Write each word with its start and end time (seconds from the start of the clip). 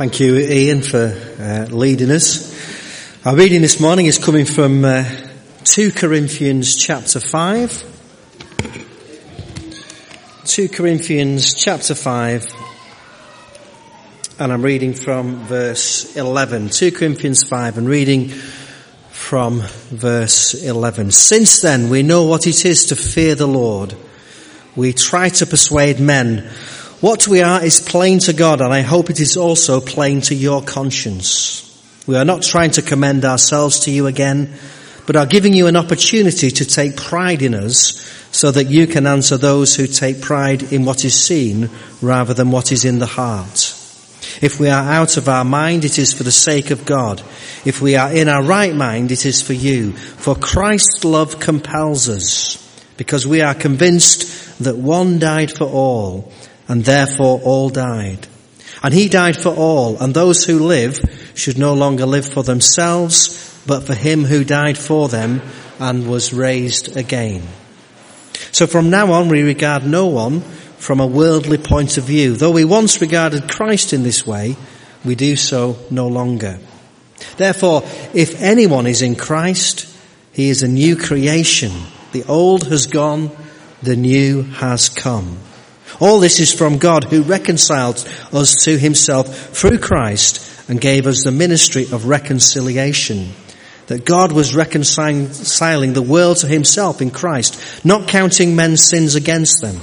Thank 0.00 0.18
you, 0.18 0.38
Ian, 0.38 0.80
for 0.80 1.14
uh, 1.38 1.66
leading 1.66 2.10
us. 2.10 3.26
Our 3.26 3.36
reading 3.36 3.60
this 3.60 3.78
morning 3.80 4.06
is 4.06 4.16
coming 4.16 4.46
from 4.46 4.82
uh, 4.82 5.04
2 5.64 5.92
Corinthians 5.92 6.74
chapter 6.74 7.20
5. 7.20 7.84
2 10.46 10.68
Corinthians 10.70 11.52
chapter 11.52 11.94
5. 11.94 12.46
And 14.38 14.50
I'm 14.50 14.62
reading 14.62 14.94
from 14.94 15.44
verse 15.44 16.16
11. 16.16 16.70
2 16.70 16.92
Corinthians 16.92 17.44
5 17.46 17.76
and 17.76 17.86
reading 17.86 18.30
from 19.10 19.60
verse 19.90 20.54
11. 20.54 21.10
Since 21.10 21.60
then 21.60 21.90
we 21.90 22.02
know 22.02 22.24
what 22.24 22.46
it 22.46 22.64
is 22.64 22.86
to 22.86 22.96
fear 22.96 23.34
the 23.34 23.46
Lord. 23.46 23.94
We 24.74 24.94
try 24.94 25.28
to 25.28 25.44
persuade 25.44 26.00
men 26.00 26.48
what 27.00 27.26
we 27.26 27.42
are 27.42 27.64
is 27.64 27.80
plain 27.80 28.18
to 28.20 28.32
God, 28.32 28.60
and 28.60 28.72
I 28.72 28.82
hope 28.82 29.10
it 29.10 29.20
is 29.20 29.36
also 29.36 29.80
plain 29.80 30.20
to 30.22 30.34
your 30.34 30.62
conscience. 30.62 31.66
We 32.06 32.16
are 32.16 32.24
not 32.24 32.42
trying 32.42 32.72
to 32.72 32.82
commend 32.82 33.24
ourselves 33.24 33.80
to 33.80 33.90
you 33.90 34.06
again, 34.06 34.54
but 35.06 35.16
are 35.16 35.26
giving 35.26 35.54
you 35.54 35.66
an 35.66 35.76
opportunity 35.76 36.50
to 36.50 36.64
take 36.64 36.96
pride 36.96 37.42
in 37.42 37.54
us 37.54 38.06
so 38.32 38.50
that 38.50 38.68
you 38.68 38.86
can 38.86 39.06
answer 39.06 39.36
those 39.36 39.74
who 39.74 39.86
take 39.86 40.20
pride 40.20 40.72
in 40.72 40.84
what 40.84 41.04
is 41.04 41.20
seen 41.20 41.70
rather 42.00 42.34
than 42.34 42.50
what 42.50 42.70
is 42.70 42.84
in 42.84 42.98
the 42.98 43.06
heart. 43.06 43.76
If 44.40 44.60
we 44.60 44.68
are 44.68 44.92
out 44.92 45.16
of 45.16 45.28
our 45.28 45.44
mind, 45.44 45.84
it 45.84 45.98
is 45.98 46.12
for 46.12 46.22
the 46.22 46.30
sake 46.30 46.70
of 46.70 46.86
God. 46.86 47.20
If 47.64 47.80
we 47.80 47.96
are 47.96 48.12
in 48.12 48.28
our 48.28 48.42
right 48.42 48.74
mind, 48.74 49.10
it 49.10 49.26
is 49.26 49.42
for 49.42 49.54
you. 49.54 49.92
For 49.92 50.34
Christ's 50.34 51.04
love 51.04 51.40
compels 51.40 52.08
us, 52.08 52.56
because 52.96 53.26
we 53.26 53.40
are 53.40 53.54
convinced 53.54 54.62
that 54.62 54.76
one 54.76 55.18
died 55.18 55.50
for 55.50 55.64
all, 55.64 56.32
and 56.70 56.84
therefore 56.84 57.40
all 57.42 57.68
died. 57.68 58.28
And 58.80 58.94
he 58.94 59.08
died 59.08 59.36
for 59.36 59.48
all, 59.48 59.98
and 59.98 60.14
those 60.14 60.44
who 60.44 60.60
live 60.60 61.00
should 61.34 61.58
no 61.58 61.74
longer 61.74 62.06
live 62.06 62.32
for 62.32 62.44
themselves, 62.44 63.60
but 63.66 63.82
for 63.82 63.94
him 63.94 64.24
who 64.24 64.44
died 64.44 64.78
for 64.78 65.08
them 65.08 65.42
and 65.80 66.08
was 66.08 66.32
raised 66.32 66.96
again. 66.96 67.42
So 68.52 68.68
from 68.68 68.88
now 68.88 69.10
on 69.10 69.28
we 69.28 69.42
regard 69.42 69.84
no 69.84 70.06
one 70.06 70.42
from 70.78 71.00
a 71.00 71.08
worldly 71.08 71.58
point 71.58 71.98
of 71.98 72.04
view. 72.04 72.36
Though 72.36 72.52
we 72.52 72.64
once 72.64 73.00
regarded 73.00 73.50
Christ 73.50 73.92
in 73.92 74.04
this 74.04 74.24
way, 74.24 74.56
we 75.04 75.16
do 75.16 75.34
so 75.34 75.76
no 75.90 76.06
longer. 76.06 76.60
Therefore, 77.36 77.82
if 78.14 78.40
anyone 78.40 78.86
is 78.86 79.02
in 79.02 79.16
Christ, 79.16 79.92
he 80.32 80.50
is 80.50 80.62
a 80.62 80.68
new 80.68 80.94
creation. 80.94 81.72
The 82.12 82.22
old 82.24 82.68
has 82.68 82.86
gone, 82.86 83.32
the 83.82 83.96
new 83.96 84.42
has 84.42 84.88
come. 84.88 85.38
All 86.00 86.18
this 86.18 86.40
is 86.40 86.52
from 86.52 86.78
God 86.78 87.04
who 87.04 87.22
reconciled 87.22 88.08
us 88.32 88.64
to 88.64 88.78
himself 88.78 89.54
through 89.54 89.78
Christ 89.78 90.68
and 90.68 90.80
gave 90.80 91.06
us 91.06 91.24
the 91.24 91.30
ministry 91.30 91.84
of 91.92 92.06
reconciliation. 92.06 93.32
That 93.88 94.04
God 94.04 94.32
was 94.32 94.54
reconciling 94.54 95.92
the 95.92 96.06
world 96.06 96.38
to 96.38 96.46
himself 96.46 97.02
in 97.02 97.10
Christ, 97.10 97.84
not 97.84 98.08
counting 98.08 98.56
men's 98.56 98.84
sins 98.84 99.14
against 99.14 99.60
them. 99.60 99.78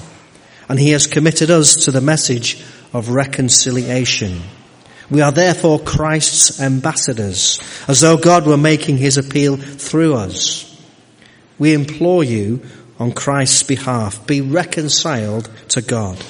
And 0.68 0.80
he 0.80 0.92
has 0.92 1.08
committed 1.08 1.52
us 1.52 1.76
to 1.86 1.92
the 1.92 2.02
message 2.02 2.64
of 2.94 3.10
reconciliation. 3.10 4.42
We 5.10 5.22
are 5.22 5.32
therefore 5.32 5.80
Christ's 5.80 6.60
ambassadors, 6.60 7.60
as 7.88 8.02
though 8.02 8.18
God 8.18 8.46
were 8.46 8.58
making 8.58 8.98
his 8.98 9.18
appeal 9.18 9.56
through 9.56 10.16
us. 10.16 10.64
We 11.60 11.74
implore 11.74 12.24
you 12.24 12.62
on 13.00 13.12
Christ's 13.12 13.64
behalf. 13.64 14.26
Be 14.28 14.42
reconciled 14.42 15.50
to 15.70 15.82
God. 15.82 16.24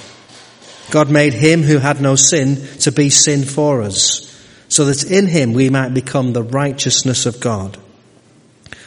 God 0.92 1.10
made 1.10 1.34
him 1.34 1.64
who 1.64 1.78
had 1.80 2.02
no 2.02 2.16
sin 2.16 2.56
to 2.80 2.92
be 2.92 3.10
sin 3.10 3.44
for 3.44 3.82
us, 3.82 4.24
so 4.70 4.86
that 4.86 5.10
in 5.10 5.28
him 5.28 5.54
we 5.54 5.70
might 5.70 5.94
become 5.94 6.34
the 6.34 6.44
righteousness 6.44 7.26
of 7.26 7.40
God. 7.40 7.78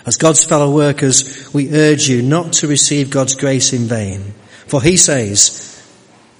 As 0.06 0.16
God's 0.16 0.44
fellow 0.44 0.74
workers, 0.74 1.52
we 1.52 1.74
urge 1.74 2.08
you 2.08 2.22
not 2.22 2.54
to 2.54 2.68
receive 2.68 3.10
God's 3.10 3.34
grace 3.34 3.72
in 3.72 3.82
vain. 3.82 4.34
For 4.66 4.82
he 4.82 4.96
says, 4.96 5.66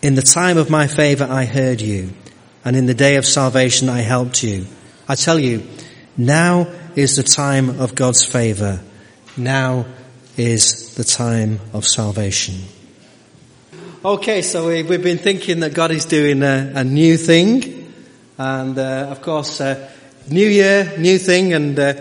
in 0.03 0.15
the 0.15 0.23
time 0.23 0.57
of 0.57 0.71
my 0.71 0.87
favor 0.87 1.27
I 1.29 1.45
heard 1.45 1.81
you, 1.81 2.11
and 2.65 2.75
in 2.75 2.87
the 2.87 2.95
day 2.95 3.17
of 3.17 3.27
salvation 3.27 3.89
I 3.89 4.01
helped 4.01 4.43
you. 4.43 4.67
I 5.09 5.15
tell 5.15 5.39
you, 5.39 5.67
now 6.17 6.73
is 6.97 7.17
the 7.17 7.23
time 7.23 7.81
of 7.81 7.95
God's 7.95 8.25
favor. 8.25 8.81
Now 9.37 9.87
is 10.41 10.95
the 10.95 11.05
time 11.05 11.61
of 11.75 11.85
salvation. 11.85 12.55
Okay, 14.03 14.41
so 14.41 14.69
we, 14.69 14.79
have 14.79 15.03
been 15.03 15.19
thinking 15.19 15.61
that 15.61 15.75
God 15.75 15.91
is 15.91 16.07
doing 16.07 16.43
a, 16.43 16.73
a 16.77 16.85
new 16.85 17.19
thing, 17.19 17.93
and 18.39 18.79
uh, 18.79 19.09
of 19.11 19.21
course, 19.21 19.61
uh, 19.61 19.91
new 20.31 20.49
year, 20.49 20.95
new 20.99 21.19
thing, 21.19 21.53
and 21.53 21.79
uh, 21.79 21.95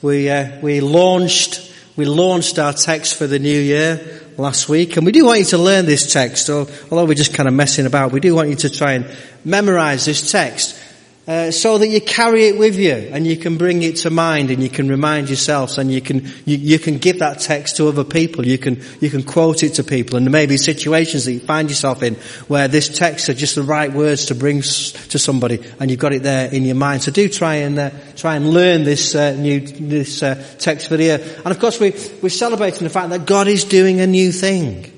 we 0.00 0.30
uh, 0.30 0.58
we 0.62 0.80
launched 0.80 1.70
we 1.96 2.06
launched 2.06 2.58
our 2.58 2.72
text 2.72 3.16
for 3.16 3.26
the 3.26 3.38
new 3.38 3.60
year 3.60 4.22
last 4.38 4.70
week, 4.70 4.96
and 4.96 5.04
we 5.04 5.12
do 5.12 5.26
want 5.26 5.40
you 5.40 5.44
to 5.46 5.58
learn 5.58 5.84
this 5.84 6.10
text. 6.10 6.48
Although 6.48 7.04
we're 7.04 7.14
just 7.14 7.34
kind 7.34 7.48
of 7.48 7.54
messing 7.54 7.84
about, 7.84 8.12
we 8.12 8.20
do 8.20 8.34
want 8.34 8.48
you 8.48 8.56
to 8.56 8.70
try 8.70 8.92
and 8.92 9.06
memorize 9.44 10.06
this 10.06 10.32
text 10.32 10.80
uh, 11.26 11.50
so 11.50 11.76
that 11.76 11.88
you 11.88 12.00
carry 12.00 12.46
it 12.46 12.56
with 12.56 12.76
you 12.76 12.92
and 12.92 13.26
you 13.26 13.36
can 13.36 13.56
bring 13.56 13.82
it 13.82 13.96
to 13.96 14.10
mind 14.10 14.52
and 14.52 14.62
you 14.62 14.68
can 14.68 14.88
remind 14.88 15.28
yourselves 15.28 15.76
and 15.76 15.90
you 15.90 16.00
can 16.00 16.24
you, 16.44 16.56
you, 16.56 16.78
can 16.78 16.98
give 16.98 17.18
that 17.18 17.40
text 17.40 17.76
to 17.76 17.88
other 17.88 18.04
people. 18.04 18.46
You 18.46 18.58
can 18.58 18.80
you 19.00 19.10
can 19.10 19.24
quote 19.24 19.64
it 19.64 19.70
to 19.74 19.84
people, 19.84 20.16
and 20.16 20.24
there 20.24 20.30
may 20.30 20.46
be 20.46 20.56
situations 20.56 21.24
that 21.24 21.32
you 21.32 21.40
find 21.40 21.68
yourself 21.68 22.04
in 22.04 22.14
where 22.46 22.68
this 22.68 22.88
text 22.96 23.28
are 23.28 23.34
just 23.34 23.56
the 23.56 23.64
right 23.64 23.92
words 23.92 24.26
to 24.26 24.36
bring 24.36 24.62
to 24.62 25.18
somebody, 25.18 25.58
and 25.80 25.90
you've 25.90 25.98
got 25.98 26.12
it 26.12 26.22
there 26.22 26.52
in 26.52 26.64
your 26.64 26.76
mind. 26.76 27.02
So 27.02 27.10
do 27.10 27.28
try 27.28 27.56
and 27.56 27.76
uh, 27.76 27.90
try 28.14 28.36
and 28.36 28.50
learn 28.50 28.84
this 28.84 29.16
uh, 29.16 29.32
new 29.32 29.60
this 29.60 30.22
uh, 30.22 30.36
text 30.58 30.86
for 30.86 30.96
the 30.96 31.04
year. 31.04 31.18
And 31.38 31.48
of 31.48 31.58
course, 31.58 31.80
we 31.80 31.90
we're 32.22 32.28
celebrating 32.28 32.84
the 32.84 32.90
fact 32.90 33.10
that 33.10 33.26
God 33.26 33.48
is 33.48 33.64
doing 33.64 34.00
a 34.00 34.06
new 34.06 34.30
thing. 34.30 34.92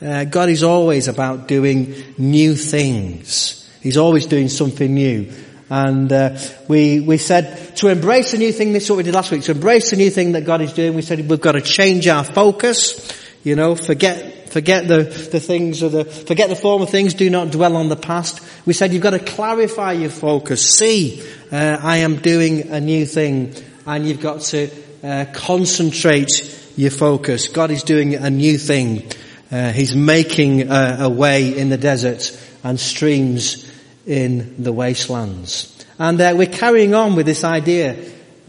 Uh, 0.00 0.24
God 0.24 0.48
is 0.48 0.62
always 0.62 1.08
about 1.08 1.46
doing 1.46 1.94
new 2.16 2.54
things. 2.54 3.60
He's 3.82 3.98
always 3.98 4.24
doing 4.24 4.48
something 4.48 4.94
new. 4.94 5.30
And 5.70 6.12
uh, 6.12 6.36
we 6.68 7.00
we 7.00 7.16
said 7.16 7.76
to 7.76 7.88
embrace 7.88 8.32
the 8.32 8.38
new 8.38 8.52
thing. 8.52 8.72
This 8.72 8.84
is 8.84 8.90
what 8.90 8.98
we 8.98 9.02
did 9.02 9.14
last 9.14 9.30
week. 9.30 9.42
To 9.44 9.52
embrace 9.52 9.90
the 9.90 9.96
new 9.96 10.10
thing 10.10 10.32
that 10.32 10.44
God 10.44 10.60
is 10.60 10.72
doing, 10.72 10.94
we 10.94 11.02
said 11.02 11.26
we've 11.28 11.40
got 11.40 11.52
to 11.52 11.62
change 11.62 12.06
our 12.06 12.24
focus. 12.24 13.10
You 13.44 13.56
know, 13.56 13.74
forget 13.74 14.50
forget 14.50 14.86
the 14.88 15.04
the 15.04 15.40
things 15.40 15.82
or 15.82 15.88
the 15.88 16.04
forget 16.04 16.50
the 16.50 16.56
former 16.56 16.84
things. 16.84 17.14
Do 17.14 17.30
not 17.30 17.50
dwell 17.50 17.76
on 17.76 17.88
the 17.88 17.96
past. 17.96 18.40
We 18.66 18.74
said 18.74 18.92
you've 18.92 19.02
got 19.02 19.10
to 19.10 19.18
clarify 19.18 19.92
your 19.92 20.10
focus. 20.10 20.76
See, 20.76 21.22
uh, 21.50 21.78
I 21.80 21.98
am 21.98 22.16
doing 22.16 22.68
a 22.68 22.80
new 22.80 23.06
thing, 23.06 23.54
and 23.86 24.06
you've 24.06 24.20
got 24.20 24.42
to 24.42 24.70
uh, 25.02 25.24
concentrate 25.32 26.72
your 26.76 26.90
focus. 26.90 27.48
God 27.48 27.70
is 27.70 27.84
doing 27.84 28.16
a 28.16 28.28
new 28.28 28.58
thing. 28.58 29.10
Uh, 29.50 29.72
he's 29.72 29.94
making 29.94 30.70
a 30.70 31.08
way 31.08 31.56
in 31.56 31.68
the 31.68 31.76
desert 31.76 32.38
and 32.64 32.80
streams 32.80 33.70
in 34.06 34.62
the 34.62 34.72
wastelands. 34.72 35.70
And 35.98 36.20
uh, 36.20 36.34
we're 36.36 36.46
carrying 36.46 36.94
on 36.94 37.14
with 37.14 37.26
this 37.26 37.44
idea 37.44 37.96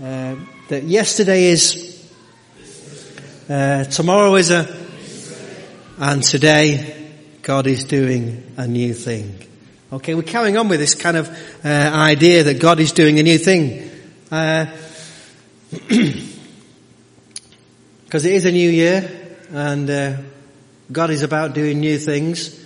uh, 0.02 0.36
that 0.70 0.84
yesterday 0.84 1.46
is, 1.46 2.12
uh, 3.50 3.84
tomorrow 3.86 4.36
is 4.36 4.52
a, 4.52 4.76
and 5.98 6.24
today 6.24 7.12
God 7.42 7.68
is 7.68 7.84
doing 7.84 8.54
a 8.58 8.68
new 8.68 8.94
thing. 8.94 9.40
Okay, 9.94 10.16
we're 10.16 10.24
carrying 10.24 10.58
on 10.58 10.68
with 10.68 10.80
this 10.80 10.96
kind 10.96 11.16
of 11.16 11.30
uh, 11.64 11.68
idea 11.68 12.44
that 12.44 12.60
God 12.60 12.80
is 12.80 12.92
doing 12.92 13.20
a 13.20 13.24
new 13.24 13.38
thing. 13.38 13.92
Because 14.26 14.68
uh, 15.72 15.72
it 18.12 18.26
is 18.26 18.46
a 18.46 18.52
new 18.52 18.70
year 18.70 19.38
and 19.52 19.90
uh, 19.90 20.18
God 20.92 21.12
is 21.12 21.22
about 21.22 21.54
doing 21.54 21.80
new 21.80 22.00
things. 22.00 22.65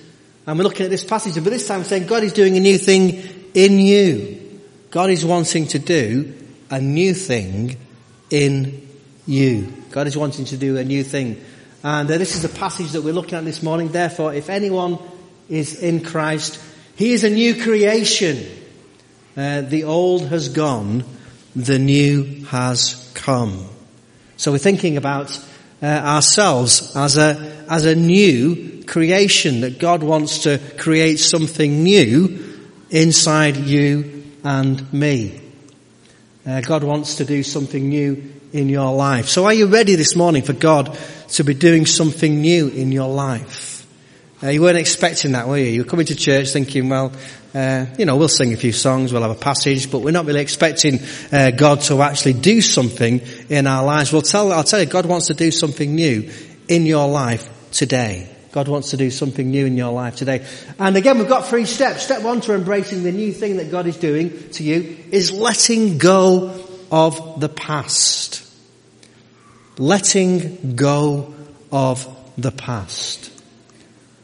And 0.49 0.57
we're 0.57 0.63
looking 0.63 0.83
at 0.83 0.89
this 0.89 1.03
passage, 1.03 1.35
but 1.35 1.51
this 1.51 1.67
time 1.67 1.83
saying 1.83 2.07
God 2.07 2.23
is 2.23 2.33
doing 2.33 2.57
a 2.57 2.59
new 2.59 2.79
thing 2.79 3.21
in 3.53 3.77
you. 3.77 4.59
God 4.89 5.11
is 5.11 5.23
wanting 5.23 5.67
to 5.67 5.77
do 5.77 6.33
a 6.71 6.81
new 6.81 7.13
thing 7.13 7.77
in 8.31 8.89
you. 9.27 9.71
God 9.91 10.07
is 10.07 10.17
wanting 10.17 10.45
to 10.45 10.57
do 10.57 10.77
a 10.77 10.83
new 10.83 11.03
thing. 11.03 11.39
And 11.83 12.09
uh, 12.09 12.17
this 12.17 12.35
is 12.35 12.41
the 12.41 12.49
passage 12.49 12.93
that 12.93 13.03
we're 13.03 13.13
looking 13.13 13.37
at 13.37 13.45
this 13.45 13.61
morning. 13.61 13.89
Therefore, 13.89 14.33
if 14.33 14.49
anyone 14.49 14.97
is 15.49 15.83
in 15.83 16.03
Christ, 16.03 16.59
he 16.95 17.13
is 17.13 17.23
a 17.23 17.29
new 17.29 17.61
creation. 17.61 18.43
Uh, 19.37 19.61
the 19.61 19.83
old 19.83 20.29
has 20.29 20.49
gone, 20.49 21.03
the 21.55 21.77
new 21.77 22.43
has 22.45 23.11
come. 23.13 23.69
So 24.37 24.51
we're 24.51 24.57
thinking 24.57 24.97
about 24.97 25.29
uh, 25.83 25.85
ourselves 25.85 26.95
as 26.95 27.17
a, 27.17 27.65
as 27.69 27.85
a 27.85 27.93
new 27.93 28.78
creation, 28.89 29.61
that 29.61 29.79
God 29.79 30.03
wants 30.03 30.39
to 30.39 30.59
create 30.77 31.19
something 31.19 31.83
new 31.83 32.59
inside 32.89 33.55
you 33.55 34.23
and 34.43 34.91
me. 34.91 35.39
Uh, 36.45 36.61
God 36.61 36.83
wants 36.83 37.15
to 37.15 37.25
do 37.25 37.43
something 37.43 37.87
new 37.87 38.33
in 38.51 38.69
your 38.69 38.93
life. 38.93 39.27
So 39.27 39.45
are 39.45 39.53
you 39.53 39.67
ready 39.67 39.95
this 39.95 40.15
morning 40.15 40.41
for 40.41 40.53
God 40.53 40.97
to 41.29 41.43
be 41.43 41.53
doing 41.53 41.85
something 41.85 42.41
new 42.41 42.67
in 42.69 42.91
your 42.91 43.07
life? 43.07 43.85
Uh, 44.41 44.47
you 44.47 44.61
weren't 44.61 44.77
expecting 44.77 45.33
that, 45.33 45.47
were 45.47 45.57
you? 45.57 45.65
You 45.65 45.83
were 45.83 45.89
coming 45.89 46.07
to 46.07 46.15
church 46.15 46.49
thinking, 46.49 46.89
well, 46.89 47.11
uh, 47.53 47.85
you 47.97 48.05
know, 48.05 48.15
we'll 48.15 48.27
sing 48.27 48.53
a 48.53 48.57
few 48.57 48.71
songs, 48.71 49.11
we'll 49.11 49.21
have 49.21 49.31
a 49.31 49.35
passage, 49.35 49.91
but 49.91 49.99
we're 49.99 50.11
not 50.11 50.25
really 50.25 50.41
expecting 50.41 50.99
uh, 51.31 51.51
God 51.51 51.81
to 51.81 52.01
actually 52.01 52.33
do 52.33 52.61
something 52.61 53.21
in 53.49 53.67
our 53.67 53.83
lives. 53.83 54.11
We'll 54.11 54.21
tell, 54.21 54.51
I'll 54.51 54.63
tell 54.63 54.79
you, 54.79 54.85
God 54.85 55.05
wants 55.05 55.27
to 55.27 55.33
do 55.33 55.51
something 55.51 55.93
new 55.93 56.31
in 56.67 56.85
your 56.85 57.07
life 57.07 57.49
today. 57.71 58.29
God 58.51 58.67
wants 58.67 58.91
to 58.91 58.97
do 58.97 59.11
something 59.11 59.49
new 59.49 59.65
in 59.65 59.77
your 59.77 59.91
life 59.91 60.15
today. 60.15 60.45
And 60.79 60.97
again, 60.97 61.19
we've 61.19 61.29
got 61.29 61.47
three 61.47 61.65
steps. 61.65 62.03
Step 62.03 62.23
one 62.23 62.41
to 62.41 62.55
embracing 62.55 63.03
the 63.03 63.11
new 63.11 63.31
thing 63.31 63.57
that 63.57 63.69
God 63.69 63.85
is 63.85 63.97
doing 63.97 64.49
to 64.51 64.63
you 64.63 64.97
is 65.11 65.31
letting 65.31 65.97
go 65.99 66.59
of 66.91 67.39
the 67.39 67.49
past. 67.49 68.43
Letting 69.77 70.75
go 70.75 71.35
of 71.71 72.07
the 72.37 72.51
past. 72.51 73.31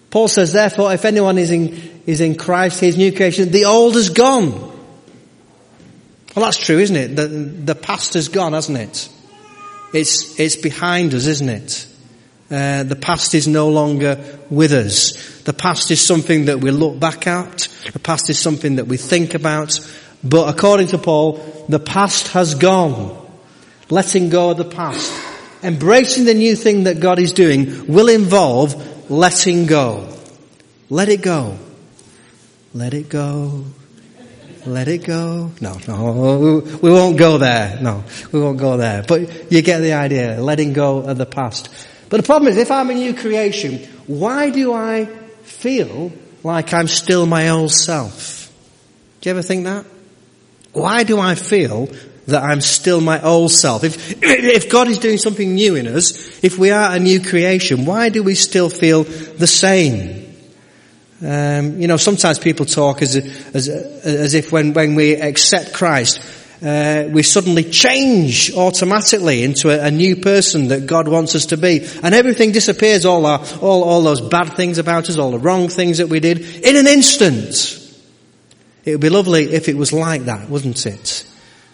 Paul 0.10 0.28
says, 0.28 0.54
therefore, 0.54 0.94
if 0.94 1.06
anyone 1.06 1.38
is 1.38 1.52
in, 1.52 2.02
is 2.08 2.22
in 2.22 2.36
Christ, 2.36 2.80
his 2.80 2.98
new 2.98 3.12
creation, 3.12 3.52
the 3.52 3.66
old 3.66 3.96
is 3.96 4.10
gone. 4.10 4.52
Well, 6.36 6.46
that's 6.46 6.58
true, 6.58 6.80
isn't 6.80 6.96
it? 6.96 7.16
The, 7.16 7.28
the 7.28 7.76
past 7.76 8.16
has 8.16 8.30
gone, 8.30 8.54
hasn't 8.54 8.78
it? 8.78 9.10
It's, 9.94 10.40
it's 10.40 10.56
behind 10.56 11.14
us, 11.14 11.28
isn't 11.28 11.50
it? 11.50 11.88
Uh, 12.50 12.84
the 12.84 12.96
past 12.96 13.34
is 13.34 13.48
no 13.48 13.70
longer 13.70 14.24
with 14.50 14.72
us. 14.72 15.42
The 15.44 15.54
past 15.54 15.90
is 15.90 16.00
something 16.00 16.46
that 16.46 16.60
we 16.60 16.70
look 16.70 17.00
back 17.00 17.26
at. 17.26 17.68
The 17.92 18.00
past 18.00 18.30
is 18.30 18.38
something 18.38 18.76
that 18.76 18.86
we 18.86 18.98
think 18.98 19.34
about. 19.34 19.80
But 20.24 20.54
according 20.54 20.88
to 20.88 20.98
Paul, 20.98 21.66
the 21.70 21.80
past 21.80 22.30
has 22.30 22.56
gone. 22.56 23.22
Letting 23.90 24.30
go 24.30 24.52
of 24.52 24.58
the 24.58 24.66
past. 24.66 25.12
Embracing 25.64 26.26
the 26.26 26.34
new 26.34 26.56
thing 26.56 26.84
that 26.84 27.00
God 27.00 27.18
is 27.18 27.34
doing 27.34 27.88
will 27.88 28.10
involve 28.10 29.10
letting 29.10 29.66
go. 29.66 30.08
Let 30.90 31.10
it 31.10 31.22
go. 31.22 31.58
Let 32.74 32.94
it 32.94 33.10
go. 33.10 33.66
Let 34.66 34.88
it 34.88 35.06
go. 35.06 35.52
No, 35.62 35.78
no, 35.88 36.62
we 36.82 36.92
won't 36.92 37.18
go 37.18 37.38
there. 37.38 37.80
No, 37.82 38.04
we 38.32 38.40
won't 38.40 38.58
go 38.58 38.78
there. 38.78 39.04
But 39.08 39.52
you 39.52 39.62
get 39.62 39.80
the 39.80 39.94
idea. 39.94 40.42
Letting 40.42 40.74
go 40.74 41.00
of 41.00 41.18
the 41.18 41.26
past. 41.26 41.70
But 42.10 42.18
the 42.18 42.24
problem 42.24 42.52
is, 42.52 42.58
if 42.58 42.72
I'm 42.72 42.90
a 42.90 42.94
new 42.94 43.14
creation, 43.14 43.80
why 44.08 44.50
do 44.50 44.74
I 44.74 45.06
feel 45.44 46.12
like 46.44 46.74
I'm 46.74 46.88
still 46.88 47.26
my 47.26 47.50
old 47.50 47.72
self? 47.72 48.52
Do 49.22 49.30
you 49.30 49.32
ever 49.32 49.42
think 49.42 49.64
that? 49.64 49.86
Why 50.74 51.04
do 51.04 51.20
I 51.20 51.36
feel 51.36 51.90
that 52.28 52.44
I'm 52.44 52.62
still 52.62 53.02
my 53.02 53.22
old 53.22 53.52
self? 53.52 53.84
If, 53.84 54.22
if 54.22 54.70
God 54.70 54.88
is 54.88 55.00
doing 55.00 55.18
something 55.18 55.56
new 55.56 55.76
in 55.76 55.88
us, 55.88 56.44
if 56.44 56.58
we 56.58 56.72
are 56.72 56.96
a 56.96 57.00
new 57.00 57.22
creation, 57.22 57.86
why 57.86 58.10
do 58.10 58.22
we 58.24 58.36
still 58.36 58.70
feel 58.70 59.04
the 59.04 59.48
same? 59.48 60.26
Um, 61.22 61.80
you 61.80 61.88
know, 61.88 61.98
sometimes 61.98 62.40
people 62.40 62.66
talk 62.66 63.02
as, 63.02 63.16
as, 63.16 63.70
as 63.70 64.34
if 64.34 64.52
when, 64.52 64.74
when 64.74 64.96
we 64.96 65.16
accept 65.16 65.74
Christ, 65.74 66.22
uh, 66.62 67.10
we 67.10 67.22
suddenly 67.22 67.64
change 67.64 68.54
automatically 68.54 69.44
into 69.44 69.70
a, 69.70 69.88
a, 69.88 69.92
new 69.92 70.16
person 70.16 70.70
that 70.70 70.88
God 70.88 71.08
wants 71.08 71.36
us 71.36 71.48
to 71.48 71.58
be. 71.58 71.86
And 72.02 72.16
everything 72.16 72.54
disappears, 72.54 73.06
all 73.06 73.26
our, 73.26 73.40
all, 73.62 73.84
all 73.84 74.02
those 74.02 74.22
bad 74.22 74.56
things 74.56 74.78
about 74.78 75.10
us, 75.10 75.18
all 75.18 75.32
the 75.32 75.40
wrong 75.40 75.68
things 75.68 75.98
that 75.98 76.08
we 76.08 76.20
did, 76.20 76.40
in 76.40 76.76
an 76.78 76.88
instant. 76.88 77.82
It 78.86 78.92
would 78.92 79.02
be 79.02 79.10
lovely 79.10 79.54
if 79.54 79.68
it 79.68 79.76
was 79.76 79.92
like 79.92 80.26
that, 80.26 80.50
wouldn't 80.50 80.86
it? 80.86 81.28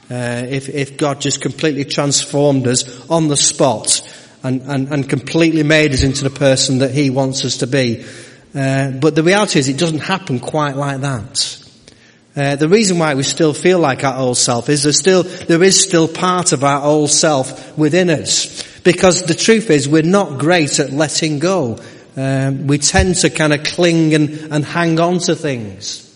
Uh, 0.10 0.45
if, 0.50 0.68
if 0.68 0.98
God 0.98 1.22
just 1.22 1.42
completely 1.42 1.86
transformed 1.86 2.68
us 2.68 3.10
on 3.10 3.28
the 3.28 3.38
spot 3.38 4.01
and, 4.44 4.62
and, 4.63 4.92
and 4.92 5.10
completely 5.10 5.63
made 5.63 5.94
us 5.94 6.04
into 6.04 6.24
the 6.24 6.30
person 6.31 6.80
that 6.80 6.92
He 6.92 7.10
wants 7.10 7.45
us 7.45 7.57
to 7.57 7.68
be. 7.68 8.04
Uh, 8.56 8.92
but 8.92 9.16
the 9.16 9.24
reality 9.24 9.60
is 9.60 9.69
it 9.69 9.78
doesn't 9.78 10.00
happen 10.00 10.39
quite 10.39 10.75
like 10.75 11.01
that. 11.01 11.60
Uh, 12.36 12.56
the 12.56 12.69
reason 12.69 12.98
why 12.98 13.13
we 13.13 13.24
still 13.24 13.54
feel 13.54 13.80
like 13.80 14.06
our 14.06 14.18
old 14.18 14.38
self 14.38 14.69
is 14.69 14.83
there 14.83 14.94
still, 14.94 15.24
there 15.24 15.62
is 15.62 15.81
still 15.81 16.07
part 16.07 16.54
of 16.54 16.63
our 16.63 16.81
old 16.81 17.10
self 17.10 17.78
within 17.78 18.10
us. 18.10 18.63
Because 18.83 19.24
the 19.24 19.33
truth 19.33 19.69
is 19.69 19.88
we're 19.88 20.01
not 20.01 20.39
great 20.39 20.80
at 20.80 20.92
letting 20.92 21.39
go. 21.39 21.78
Um, 22.16 22.68
we 22.68 22.78
tend 22.78 23.16
to 23.16 23.30
kind 23.30 23.54
of 23.54 23.63
cling 23.63 24.13
and, 24.13 24.30
and 24.30 24.66
hang 24.66 25.00
on 25.00 25.19
to 25.19 25.36
things. 25.36 26.07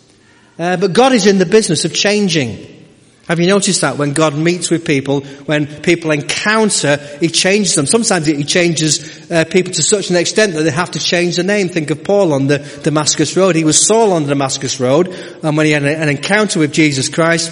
Uh, 0.57 0.77
but 0.77 0.93
God 0.93 1.11
is 1.11 1.27
in 1.27 1.37
the 1.37 1.45
business 1.45 1.83
of 1.85 1.93
changing. 1.93 2.74
Have 3.27 3.39
you 3.39 3.47
noticed 3.47 3.81
that 3.81 3.97
when 3.97 4.13
God 4.13 4.35
meets 4.35 4.69
with 4.69 4.85
people, 4.85 5.21
when 5.21 5.65
people 5.81 6.11
encounter, 6.11 6.97
He 7.19 7.29
changes 7.29 7.73
them. 7.73 7.87
Sometimes 7.87 8.27
He 8.27 8.43
changes 8.43 9.31
uh, 9.31 9.45
people 9.45 9.73
to 9.73 9.81
such 9.81 10.11
an 10.11 10.15
extent 10.15 10.53
that 10.53 10.61
they 10.61 10.71
have 10.71 10.91
to 10.91 10.99
change 10.99 11.37
the 11.37 11.43
name. 11.43 11.69
Think 11.69 11.89
of 11.89 12.03
Paul 12.03 12.33
on 12.33 12.45
the 12.47 12.59
Damascus 12.83 13.35
Road. 13.35 13.55
He 13.55 13.63
was 13.63 13.87
Saul 13.87 14.13
on 14.13 14.23
the 14.23 14.29
Damascus 14.29 14.79
Road, 14.79 15.07
and 15.41 15.57
when 15.57 15.65
he 15.65 15.71
had 15.71 15.83
an 15.83 16.09
encounter 16.09 16.59
with 16.59 16.71
Jesus 16.71 17.09
Christ, 17.09 17.51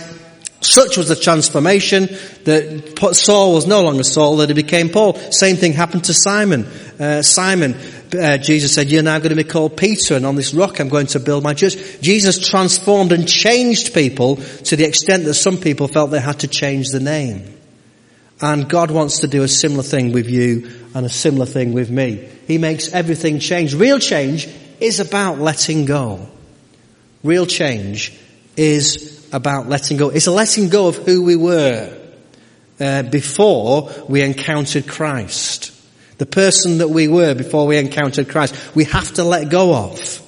such 0.61 0.95
was 0.95 1.09
the 1.09 1.15
transformation 1.15 2.05
that 2.45 3.13
Saul 3.13 3.53
was 3.53 3.67
no 3.67 3.83
longer 3.83 4.03
Saul, 4.03 4.37
that 4.37 4.49
he 4.49 4.55
became 4.55 4.89
Paul. 4.89 5.15
Same 5.15 5.57
thing 5.57 5.73
happened 5.73 6.05
to 6.05 6.13
Simon. 6.13 6.65
Uh, 6.99 7.21
Simon, 7.21 7.75
uh, 8.15 8.37
Jesus 8.37 8.73
said, 8.73 8.91
you're 8.91 9.03
now 9.03 9.17
going 9.19 9.29
to 9.29 9.35
be 9.35 9.43
called 9.43 9.77
Peter 9.77 10.15
and 10.15 10.25
on 10.25 10.35
this 10.35 10.53
rock 10.53 10.79
I'm 10.79 10.89
going 10.89 11.07
to 11.07 11.19
build 11.19 11.43
my 11.43 11.53
church. 11.53 11.75
Jesus 12.01 12.39
transformed 12.39 13.11
and 13.11 13.27
changed 13.27 13.93
people 13.93 14.37
to 14.37 14.75
the 14.75 14.85
extent 14.85 15.25
that 15.25 15.33
some 15.35 15.57
people 15.57 15.87
felt 15.87 16.11
they 16.11 16.19
had 16.19 16.39
to 16.39 16.47
change 16.47 16.89
the 16.89 16.99
name. 16.99 17.57
And 18.41 18.69
God 18.69 18.91
wants 18.91 19.19
to 19.19 19.27
do 19.27 19.43
a 19.43 19.47
similar 19.47 19.83
thing 19.83 20.11
with 20.11 20.29
you 20.29 20.71
and 20.93 21.05
a 21.05 21.09
similar 21.09 21.45
thing 21.45 21.73
with 21.73 21.89
me. 21.89 22.29
He 22.47 22.57
makes 22.57 22.91
everything 22.91 23.39
change. 23.39 23.73
Real 23.73 23.99
change 23.99 24.47
is 24.79 24.99
about 24.99 25.39
letting 25.39 25.85
go. 25.85 26.27
Real 27.23 27.45
change 27.45 28.17
is 28.57 29.29
about 29.31 29.67
letting 29.67 29.97
go. 29.97 30.09
It's 30.09 30.27
a 30.27 30.31
letting 30.31 30.69
go 30.69 30.87
of 30.87 30.97
who 30.97 31.23
we 31.23 31.35
were 31.35 31.97
uh, 32.79 33.03
before 33.03 33.89
we 34.09 34.21
encountered 34.21 34.87
Christ. 34.87 35.72
The 36.23 36.27
person 36.27 36.77
that 36.77 36.87
we 36.87 37.09
were 37.09 37.35
before 37.35 37.67
we 37.67 37.77
encountered 37.77 38.29
Christ. 38.29 38.55
We 38.73 38.85
have 38.85 39.11
to 39.15 39.25
let 39.25 39.49
go 39.49 39.75
of. 39.75 40.21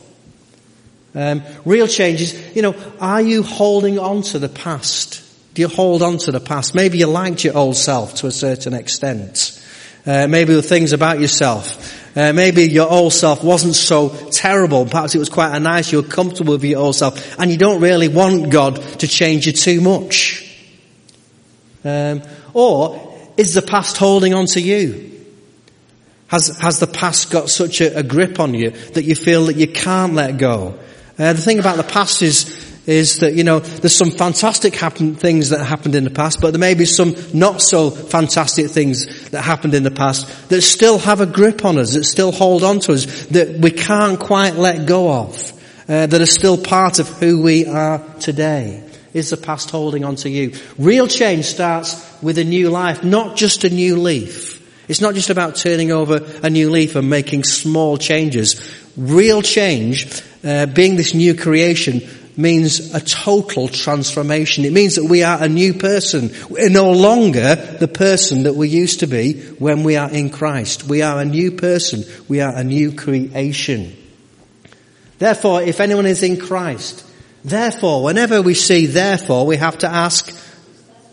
Um, 1.16 1.42
real 1.64 1.88
changes, 1.88 2.54
you 2.54 2.62
know, 2.62 2.76
are 3.00 3.22
you 3.22 3.44
holding 3.44 3.98
on 3.98 4.22
to 4.24 4.40
the 4.40 4.50
past? 4.50 5.24
Do 5.54 5.62
you 5.62 5.70
hold 5.70 6.02
on 6.02 6.18
to 6.18 6.34
the 6.34 6.42
past? 6.42 6.76
Maybe 6.76 6.98
you 6.98 7.08
liked 7.08 7.46
your 7.46 7.56
old 7.56 7.78
self 7.78 8.16
to 8.16 8.28
a 8.28 8.32
certain 8.32 8.74
extent. 8.74 9.66
Uh, 10.06 10.28
maybe 10.28 10.54
the 10.54 10.62
things 10.62 10.92
about 10.92 11.22
yourself. 11.22 12.18
Uh, 12.18 12.34
maybe 12.34 12.64
your 12.64 12.92
old 12.92 13.14
self 13.14 13.42
wasn't 13.42 13.76
so 13.76 14.10
terrible. 14.32 14.86
Perhaps 14.86 15.16
it 15.16 15.20
was 15.20 15.30
quite 15.30 15.56
a 15.56 15.62
nice. 15.62 15.94
You 15.94 16.02
were 16.02 16.08
comfortable 16.10 16.56
with 16.56 16.64
your 16.66 16.82
old 16.82 16.98
self, 16.98 17.40
and 17.40 17.50
you 17.50 17.58
don't 17.58 17.82
really 17.82 18.10
want 18.10 18.50
God 18.50 18.84
to 19.00 19.08
change 19.08 19.48
you 19.48 19.54
too 19.54 19.80
much. 19.80 20.44
Um, 21.86 22.22
or 22.54 23.18
is 23.38 23.54
the 23.54 23.62
past 23.62 23.96
holding 23.96 24.34
on 24.34 24.48
to 24.48 24.60
you? 24.60 25.14
Has, 26.28 26.48
has 26.58 26.80
the 26.80 26.88
past 26.88 27.32
got 27.32 27.50
such 27.50 27.82
a, 27.82 28.00
a 28.00 28.04
grip 28.04 28.40
on 28.40 28.54
you 28.54 28.72
that 28.72 29.04
you 29.04 29.16
feel 29.16 29.46
that 29.46 29.58
you 29.58 29.68
can't 29.68 30.14
let 30.14 30.38
go? 30.38 30.80
Uh, 31.18 31.34
the 31.34 31.42
thing 31.42 31.60
about 31.60 31.78
the 31.78 31.84
past 31.84 32.22
is, 32.24 32.66
is 32.88 33.20
that, 33.20 33.36
you 33.36 33.44
know, 33.44 33.60
there's 33.60 33.96
some 33.96 34.12
fantastic 34.12 34.76
happen, 34.76 35.16
things 35.16 35.50
that 35.50 35.64
happened 35.64 35.96
in 35.96 36.04
the 36.04 36.10
past, 36.10 36.42
but 36.42 36.52
there 36.52 36.60
may 36.60 36.74
be 36.74 36.86
some 36.86 37.16
not 37.34 37.62
so 37.62 37.90
fantastic 37.90 38.72
things 38.72 39.30
that 39.30 39.44
happened 39.44 39.76
in 39.76 39.84
the 39.84 39.92
past 39.92 40.50
that 40.50 40.62
still 40.62 40.98
have 40.98 41.22
a 41.22 41.26
grip 41.26 41.64
on 41.64 41.78
us, 41.78 41.94
that 41.94 42.04
still 42.04 42.32
hold 42.32 42.64
on 42.64 42.80
to 42.80 42.94
us, 42.94 43.26
that 43.28 43.60
we 43.60 43.72
can't 43.72 44.20
quite 44.20 44.56
let 44.56 44.88
go 44.88 45.12
of, 45.12 45.54
uh, 45.88 46.08
that 46.08 46.22
are 46.22 46.26
still 46.26 46.58
part 46.58 47.00
of 47.00 47.08
who 47.08 47.42
we 47.42 47.68
are 47.68 48.00
today. 48.20 48.84
Is 49.14 49.30
the 49.30 49.38
past 49.38 49.70
holding 49.70 50.04
on 50.04 50.18
to 50.18 50.30
you? 50.30 50.54
Real 50.78 51.08
change 51.08 51.46
starts 51.46 52.04
with 52.22 52.38
a 52.38 52.44
new 52.44 52.70
life, 52.70 53.04
not 53.04 53.38
just 53.38 53.64
a 53.64 53.70
new 53.70 53.96
leaf. 53.96 54.55
It's 54.88 55.02
not 55.02 55.16
just 55.16 55.30
about 55.30 55.56
turning 55.56 55.92
over 55.92 56.26
a 56.44 56.50
new 56.50 56.70
leaf 56.70 56.96
and 56.96 57.10
making 57.10 57.44
small 57.44 57.98
changes. 57.98 58.62
Real 58.96 59.42
change, 59.42 60.22
uh, 60.44 60.68
being 60.68 60.96
this 60.96 61.14
new 61.14 61.36
creation, 61.36 62.02
means 62.38 62.94
a 62.94 63.00
total 63.00 63.68
transformation. 63.68 64.66
It 64.66 64.74
means 64.74 64.96
that 64.96 65.06
we 65.06 65.24
are 65.24 65.42
a 65.42 65.50
new 65.50 65.74
person. 65.74 66.32
We're 66.50 66.70
no 66.70 66.92
longer 66.92 67.56
the 67.56 67.88
person 67.88 68.44
that 68.44 68.56
we 68.56 68.68
used 68.68 69.00
to 69.00 69.08
be 69.08 69.34
when 69.58 69.84
we 69.84 69.96
are 69.96 70.10
in 70.10 70.30
Christ. 70.30 70.84
We 70.84 71.02
are 71.02 71.20
a 71.20 71.26
new 71.26 71.52
person. 71.52 72.04
We 72.28 72.42
are 72.42 72.54
a 72.54 72.64
new 72.64 72.92
creation. 72.92 73.96
Therefore, 75.18 75.62
if 75.62 75.80
anyone 75.80 76.06
is 76.06 76.24
in 76.24 76.38
Christ, 76.38 77.06
therefore, 77.44 78.04
whenever 78.04 78.42
we 78.42 78.54
see 78.54 78.86
therefore, 78.86 79.46
we 79.46 79.58
have 79.58 79.78
to 79.80 79.88
ask 79.88 80.30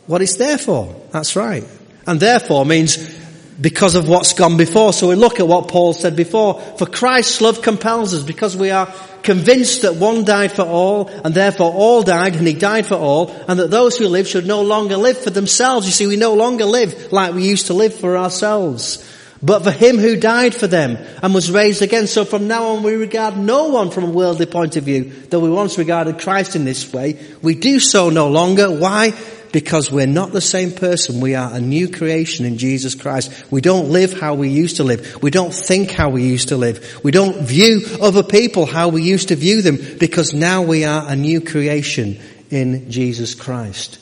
what 0.06 0.22
it's 0.22 0.36
there 0.36 0.58
for. 0.58 0.94
That's 1.12 1.36
right. 1.36 1.64
And 2.06 2.18
therefore 2.18 2.66
means 2.66 3.21
because 3.62 3.94
of 3.94 4.08
what's 4.08 4.34
gone 4.34 4.56
before. 4.56 4.92
So 4.92 5.08
we 5.08 5.14
look 5.14 5.40
at 5.40 5.46
what 5.46 5.68
Paul 5.68 5.92
said 5.92 6.16
before. 6.16 6.60
For 6.60 6.84
Christ's 6.84 7.40
love 7.40 7.62
compels 7.62 8.12
us 8.12 8.24
because 8.24 8.56
we 8.56 8.70
are 8.70 8.92
convinced 9.22 9.82
that 9.82 9.94
one 9.94 10.24
died 10.24 10.50
for 10.50 10.62
all 10.62 11.06
and 11.06 11.32
therefore 11.32 11.72
all 11.72 12.02
died 12.02 12.34
and 12.34 12.46
he 12.46 12.54
died 12.54 12.86
for 12.86 12.96
all 12.96 13.30
and 13.46 13.60
that 13.60 13.70
those 13.70 13.96
who 13.96 14.08
live 14.08 14.26
should 14.26 14.46
no 14.46 14.62
longer 14.62 14.96
live 14.96 15.16
for 15.16 15.30
themselves. 15.30 15.86
You 15.86 15.92
see, 15.92 16.06
we 16.08 16.16
no 16.16 16.34
longer 16.34 16.64
live 16.64 17.12
like 17.12 17.34
we 17.34 17.48
used 17.48 17.68
to 17.68 17.74
live 17.74 17.94
for 17.94 18.18
ourselves. 18.18 19.08
but 19.42 19.64
for 19.64 19.72
him 19.72 19.98
who 19.98 20.16
died 20.16 20.54
for 20.54 20.68
them 20.68 20.96
and 21.22 21.34
was 21.34 21.50
raised 21.50 21.82
again. 21.82 22.06
So 22.06 22.24
from 22.24 22.46
now 22.46 22.68
on 22.68 22.82
we 22.82 22.94
regard 22.94 23.36
no 23.36 23.68
one 23.68 23.90
from 23.90 24.04
a 24.04 24.10
worldly 24.10 24.46
point 24.46 24.76
of 24.76 24.84
view, 24.84 25.12
though 25.30 25.40
we 25.40 25.50
once 25.50 25.78
regarded 25.78 26.20
Christ 26.20 26.54
in 26.54 26.64
this 26.64 26.92
way. 26.92 27.18
We 27.42 27.56
do 27.56 27.80
so 27.80 28.10
no 28.10 28.28
longer. 28.28 28.70
Why? 28.70 29.12
Because 29.52 29.92
we're 29.92 30.06
not 30.06 30.32
the 30.32 30.40
same 30.40 30.72
person. 30.72 31.20
We 31.20 31.34
are 31.34 31.52
a 31.52 31.60
new 31.60 31.88
creation 31.88 32.46
in 32.46 32.56
Jesus 32.56 32.94
Christ. 32.94 33.50
We 33.50 33.60
don't 33.60 33.90
live 33.90 34.18
how 34.18 34.34
we 34.34 34.48
used 34.48 34.76
to 34.76 34.84
live. 34.84 35.22
We 35.22 35.30
don't 35.30 35.52
think 35.52 35.90
how 35.90 36.08
we 36.08 36.24
used 36.24 36.48
to 36.48 36.56
live. 36.56 37.00
We 37.04 37.10
don't 37.10 37.46
view 37.46 37.82
other 38.00 38.22
people 38.22 38.64
how 38.64 38.88
we 38.88 39.02
used 39.02 39.28
to 39.28 39.36
view 39.36 39.60
them 39.60 39.78
because 39.98 40.32
now 40.32 40.62
we 40.62 40.84
are 40.84 41.04
a 41.06 41.14
new 41.14 41.42
creation 41.42 42.18
in 42.50 42.90
Jesus 42.90 43.34
Christ. 43.34 43.98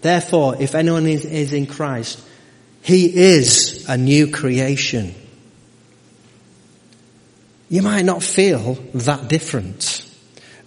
Therefore, 0.00 0.60
if 0.60 0.74
anyone 0.74 1.06
is, 1.06 1.52
in 1.52 1.66
Christ, 1.66 2.20
he 2.82 3.14
is 3.16 3.88
a 3.88 3.96
new 3.96 4.30
creation. 4.30 5.14
You 7.68 7.82
might 7.82 8.04
not 8.04 8.22
feel 8.22 8.74
that 8.94 9.28
different 9.28 10.07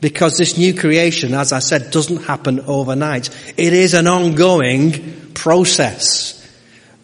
because 0.01 0.37
this 0.37 0.57
new 0.57 0.73
creation, 0.73 1.33
as 1.33 1.53
I 1.53 1.59
said, 1.59 1.91
doesn't 1.91 2.23
happen 2.23 2.59
overnight. 2.61 3.29
It 3.55 3.73
is 3.73 3.93
an 3.93 4.07
ongoing 4.07 5.31
process. 5.33 6.37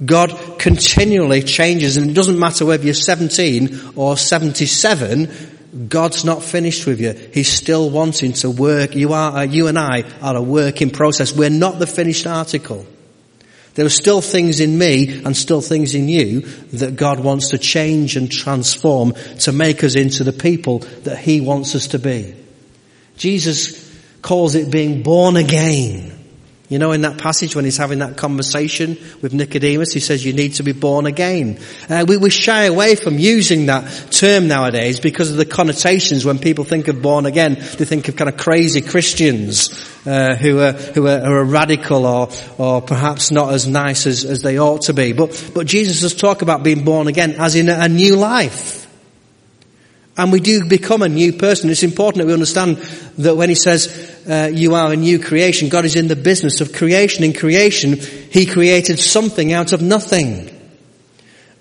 God 0.03 0.59
continually 0.59 1.43
changes 1.43 1.97
and 1.97 2.11
it 2.11 2.13
doesn't 2.13 2.39
matter 2.39 2.65
whether 2.65 2.83
you're 2.83 2.93
17 2.93 3.93
or 3.95 4.17
77, 4.17 5.87
God's 5.87 6.25
not 6.25 6.43
finished 6.43 6.85
with 6.85 6.99
you. 6.99 7.13
He's 7.33 7.49
still 7.49 7.89
wanting 7.89 8.33
to 8.33 8.49
work. 8.49 8.95
You 8.95 9.13
are, 9.13 9.37
uh, 9.37 9.41
you 9.43 9.67
and 9.67 9.77
I 9.77 10.03
are 10.21 10.35
a 10.35 10.41
work 10.41 10.81
in 10.81 10.89
process. 10.89 11.33
We're 11.33 11.49
not 11.49 11.79
the 11.79 11.87
finished 11.87 12.25
article. 12.25 12.85
There 13.75 13.85
are 13.85 13.89
still 13.89 14.21
things 14.21 14.59
in 14.59 14.75
me 14.77 15.21
and 15.23 15.37
still 15.37 15.61
things 15.61 15.93
in 15.93 16.09
you 16.09 16.41
that 16.73 16.95
God 16.95 17.19
wants 17.19 17.49
to 17.49 17.59
change 17.59 18.17
and 18.17 18.31
transform 18.31 19.13
to 19.41 19.51
make 19.51 19.83
us 19.83 19.95
into 19.95 20.23
the 20.23 20.33
people 20.33 20.79
that 21.03 21.19
He 21.19 21.41
wants 21.41 21.75
us 21.75 21.87
to 21.87 21.99
be. 21.99 22.33
Jesus 23.17 23.85
calls 24.21 24.55
it 24.55 24.71
being 24.71 25.03
born 25.03 25.35
again. 25.35 26.13
You 26.69 26.79
know, 26.79 26.91
in 26.91 27.01
that 27.01 27.17
passage 27.17 27.55
when 27.55 27.63
he's 27.63 27.77
having 27.77 27.99
that 27.99 28.17
conversation 28.17 28.97
with 29.21 29.33
Nicodemus, 29.33 29.93
he 29.93 30.01
says 30.01 30.25
you 30.25 30.33
need 30.33 30.55
to 30.55 30.63
be 30.63 30.73
born 30.73 31.05
again. 31.05 31.59
Uh, 31.89 32.03
we, 32.05 32.17
we 32.17 32.29
shy 32.29 32.63
away 32.63 32.95
from 32.95 33.17
using 33.17 33.67
that 33.67 34.11
term 34.11 34.49
nowadays 34.49 34.99
because 34.99 35.31
of 35.31 35.37
the 35.37 35.45
connotations 35.45 36.25
when 36.25 36.39
people 36.39 36.65
think 36.65 36.89
of 36.89 37.01
born 37.01 37.25
again. 37.25 37.53
They 37.53 37.85
think 37.85 38.09
of 38.09 38.17
kind 38.17 38.29
of 38.29 38.35
crazy 38.35 38.81
Christians 38.81 39.69
uh, 40.05 40.35
who, 40.35 40.59
are, 40.59 40.73
who 40.73 41.07
are, 41.07 41.21
are 41.21 41.43
radical 41.45 42.05
or, 42.05 42.29
or 42.57 42.81
perhaps 42.81 43.31
not 43.31 43.53
as 43.53 43.65
nice 43.65 44.05
as, 44.05 44.25
as 44.25 44.41
they 44.41 44.59
ought 44.59 44.81
to 44.83 44.93
be. 44.93 45.13
But, 45.13 45.51
but 45.55 45.67
Jesus 45.67 46.01
does 46.01 46.15
talk 46.15 46.41
about 46.41 46.63
being 46.63 46.83
born 46.83 47.07
again 47.07 47.35
as 47.39 47.55
in 47.55 47.69
a, 47.69 47.77
a 47.79 47.87
new 47.87 48.17
life. 48.17 48.76
And 50.17 50.31
we 50.31 50.39
do 50.39 50.67
become 50.67 51.03
a 51.03 51.09
new 51.09 51.31
person. 51.31 51.69
It's 51.69 51.83
important 51.83 52.21
that 52.21 52.27
we 52.27 52.33
understand 52.33 52.77
that 53.19 53.37
when 53.37 53.49
he 53.49 53.55
says, 53.55 54.25
uh, 54.27 54.49
you 54.51 54.73
are 54.73 54.91
a 54.91 54.95
new 54.95 55.19
creation, 55.19 55.69
God 55.69 55.85
is 55.85 55.95
in 55.95 56.07
the 56.07 56.15
business 56.15 56.59
of 56.59 56.73
creation. 56.73 57.23
In 57.23 57.33
creation, 57.33 57.97
he 57.97 58.47
created 58.47 58.99
something 58.99 59.53
out 59.53 59.73
of 59.73 59.81
nothing. 59.81 60.49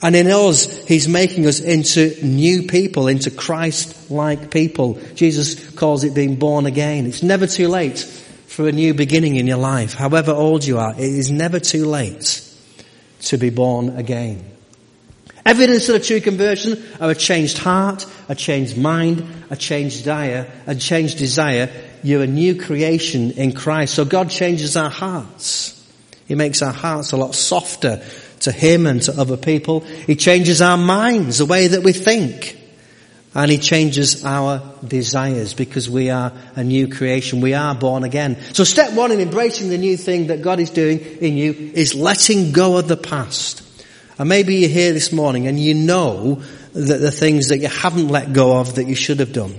And 0.03 0.17
in 0.17 0.27
us, 0.27 0.87
he's 0.87 1.07
making 1.07 1.47
us 1.47 1.61
into 1.61 2.17
new 2.23 2.63
people, 2.63 3.09
into 3.09 3.31
Christ-like 3.31 4.51
people. 4.51 5.01
Jesus 5.15 5.71
calls 5.71 6.05
it 6.05 6.15
being 6.15 6.37
born 6.37 6.67
again. 6.67 7.07
It's 7.07 7.23
never 7.23 7.47
too 7.47 7.69
late 7.69 7.99
for 8.47 8.69
a 8.69 8.73
new 8.73 8.95
beginning 8.95 9.37
in 9.37 9.47
your 9.47 9.59
life. 9.59 9.95
However 9.95 10.33
old 10.33 10.65
you 10.65 10.79
are, 10.79 10.93
it 10.95 11.01
is 11.01 11.31
never 11.31 11.61
too 11.61 11.87
late 11.87 12.43
to 13.23 13.37
be 13.37 13.51
born 13.51 13.97
again. 13.97 14.45
Evidence 15.45 15.89
of 15.89 15.97
a 15.97 16.01
true 16.01 16.21
conversion 16.21 16.83
are 17.01 17.11
a 17.11 17.15
changed 17.15 17.59
heart, 17.59 18.05
a 18.29 18.35
changed 18.35 18.77
mind, 18.77 19.27
a 19.51 19.57
changed 19.57 19.99
desire, 19.99 20.51
a 20.67 20.75
changed 20.75 21.19
desire. 21.19 21.71
You're 22.03 22.23
a 22.23 22.27
new 22.27 22.61
creation 22.61 23.33
in 23.33 23.53
Christ. 23.53 23.95
So 23.95 24.05
God 24.05 24.31
changes 24.31 24.77
our 24.77 24.91
hearts. 24.91 25.73
He 26.27 26.35
makes 26.35 26.63
our 26.63 26.73
hearts 26.73 27.13
a 27.13 27.17
lot 27.17 27.35
softer 27.35 28.03
to 28.41 28.53
Him 28.53 28.87
and 28.87 29.01
to 29.03 29.19
other 29.19 29.37
people. 29.37 29.81
He 29.81 30.17
changes 30.17 30.61
our 30.61 30.77
minds, 30.77 31.39
the 31.39 31.47
way 31.47 31.69
that 31.69 31.83
we 31.83 31.93
think. 31.93 32.59
And 33.35 33.51
He 33.51 33.59
changes 33.59 34.25
our 34.25 34.63
desires 34.87 35.55
because 35.55 35.89
we 35.89 36.11
are 36.11 36.33
a 36.57 36.65
new 36.65 36.89
creation. 36.89 37.41
We 37.41 37.55
are 37.55 37.75
born 37.75 38.03
again. 38.03 38.39
So 38.55 38.65
step 38.65 38.93
one 38.95 39.13
in 39.13 39.21
embracing 39.21 39.69
the 39.69 39.79
new 39.79 39.97
thing 39.97 40.29
that 40.29 40.43
God 40.43 40.59
is 40.59 40.71
doing 40.71 41.01
in 41.01 41.37
you 41.37 41.53
is 41.53 41.95
letting 41.95 42.53
go 42.53 42.79
of 42.79 42.89
the 42.89 42.97
past. 42.97 43.63
And 44.19 44.29
maybe 44.29 44.57
you're 44.57 44.71
here 44.71 44.93
this 44.93 45.13
morning 45.13 45.47
and 45.47 45.61
you 45.61 45.75
know 45.75 46.43
that 46.77 46.99
the 46.99 47.11
things 47.11 47.49
that 47.49 47.59
you 47.59 47.69
haven't 47.69 48.09
let 48.09 48.33
go 48.33 48.59
of 48.59 48.75
that 48.75 48.87
you 48.87 48.95
should 48.95 49.21
have 49.21 49.33
done. 49.33 49.55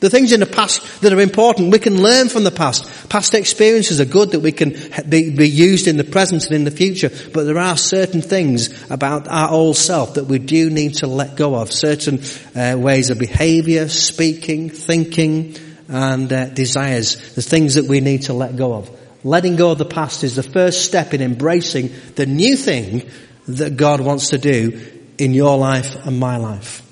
The 0.00 0.10
things 0.10 0.32
in 0.32 0.40
the 0.40 0.46
past 0.46 1.02
that 1.02 1.12
are 1.12 1.20
important, 1.20 1.70
we 1.70 1.78
can 1.78 2.02
learn 2.02 2.28
from 2.28 2.44
the 2.44 2.50
past. 2.50 3.08
Past 3.08 3.34
experiences 3.34 4.00
are 4.00 4.04
good 4.04 4.30
that 4.32 4.40
we 4.40 4.50
can 4.50 4.70
be, 5.08 5.30
be, 5.30 5.48
used 5.48 5.86
in 5.86 5.96
the 5.96 6.04
present 6.04 6.44
and 6.46 6.54
in 6.54 6.64
the 6.64 6.70
future. 6.70 7.10
But 7.32 7.44
there 7.44 7.58
are 7.58 7.76
certain 7.76 8.22
things 8.22 8.90
about 8.90 9.28
our 9.28 9.50
old 9.50 9.76
self 9.76 10.14
that 10.14 10.24
we 10.24 10.38
do 10.38 10.70
need 10.70 10.94
to 10.94 11.06
let 11.06 11.36
go 11.36 11.54
of. 11.54 11.70
Certain 11.70 12.20
uh, 12.56 12.76
ways 12.78 13.10
of 13.10 13.18
behavior, 13.18 13.88
speaking, 13.88 14.70
thinking, 14.70 15.56
and 15.88 16.32
uh, 16.32 16.46
desires. 16.46 17.34
The 17.34 17.42
things 17.42 17.74
that 17.74 17.84
we 17.84 18.00
need 18.00 18.22
to 18.22 18.32
let 18.32 18.56
go 18.56 18.74
of. 18.74 18.90
Letting 19.24 19.56
go 19.56 19.72
of 19.72 19.78
the 19.78 19.84
past 19.84 20.24
is 20.24 20.34
the 20.34 20.42
first 20.42 20.84
step 20.84 21.14
in 21.14 21.20
embracing 21.20 21.92
the 22.16 22.26
new 22.26 22.56
thing 22.56 23.08
that 23.46 23.76
God 23.76 24.00
wants 24.00 24.30
to 24.30 24.38
do 24.38 25.01
in 25.18 25.34
your 25.34 25.58
life 25.58 25.94
and 26.06 26.18
my 26.18 26.36
life. 26.36 26.82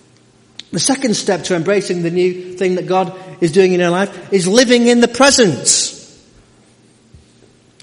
The 0.73 0.79
second 0.79 1.15
step 1.15 1.45
to 1.45 1.57
embracing 1.57 2.03
the 2.03 2.11
new 2.11 2.55
thing 2.57 2.77
that 2.77 2.87
God 2.87 3.19
is 3.41 3.53
doing 3.53 3.73
in 3.73 3.81
your 3.81 3.91
life 3.91 4.33
is 4.33 4.47
living 4.47 4.87
in 4.87 5.00
the 5.00 5.09
present. 5.09 5.97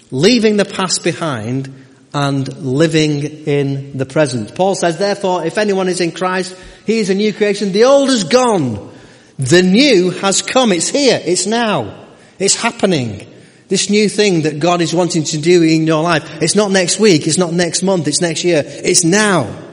Leaving 0.09 0.55
the 0.55 0.65
past 0.65 1.03
behind 1.03 1.85
and 2.13 2.47
living 2.63 3.23
in 3.45 3.97
the 3.97 4.05
present. 4.05 4.55
Paul 4.55 4.75
says, 4.75 4.97
therefore, 4.97 5.45
if 5.45 5.57
anyone 5.57 5.89
is 5.89 5.99
in 5.99 6.13
Christ, 6.13 6.57
he 6.85 6.99
is 6.99 7.09
a 7.09 7.15
new 7.15 7.33
creation. 7.33 7.73
The 7.73 7.83
old 7.83 8.09
is 8.09 8.23
gone. 8.23 8.93
The 9.37 9.61
new 9.61 10.11
has 10.11 10.41
come. 10.41 10.71
It's 10.71 10.87
here. 10.87 11.21
It's 11.23 11.45
now. 11.45 12.07
It's 12.39 12.55
happening. 12.55 13.27
This 13.67 13.89
new 13.89 14.07
thing 14.07 14.43
that 14.43 14.59
God 14.59 14.79
is 14.79 14.93
wanting 14.93 15.25
to 15.25 15.37
do 15.37 15.61
in 15.61 15.85
your 15.85 16.01
life, 16.01 16.41
it's 16.41 16.55
not 16.55 16.71
next 16.71 17.01
week, 17.01 17.27
it's 17.27 17.37
not 17.37 17.51
next 17.51 17.83
month, 17.83 18.07
it's 18.07 18.21
next 18.21 18.45
year, 18.45 18.63
it's 18.65 19.03
now. 19.03 19.66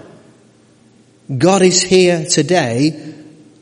God 1.28 1.62
is 1.62 1.82
here 1.82 2.24
today 2.24 3.14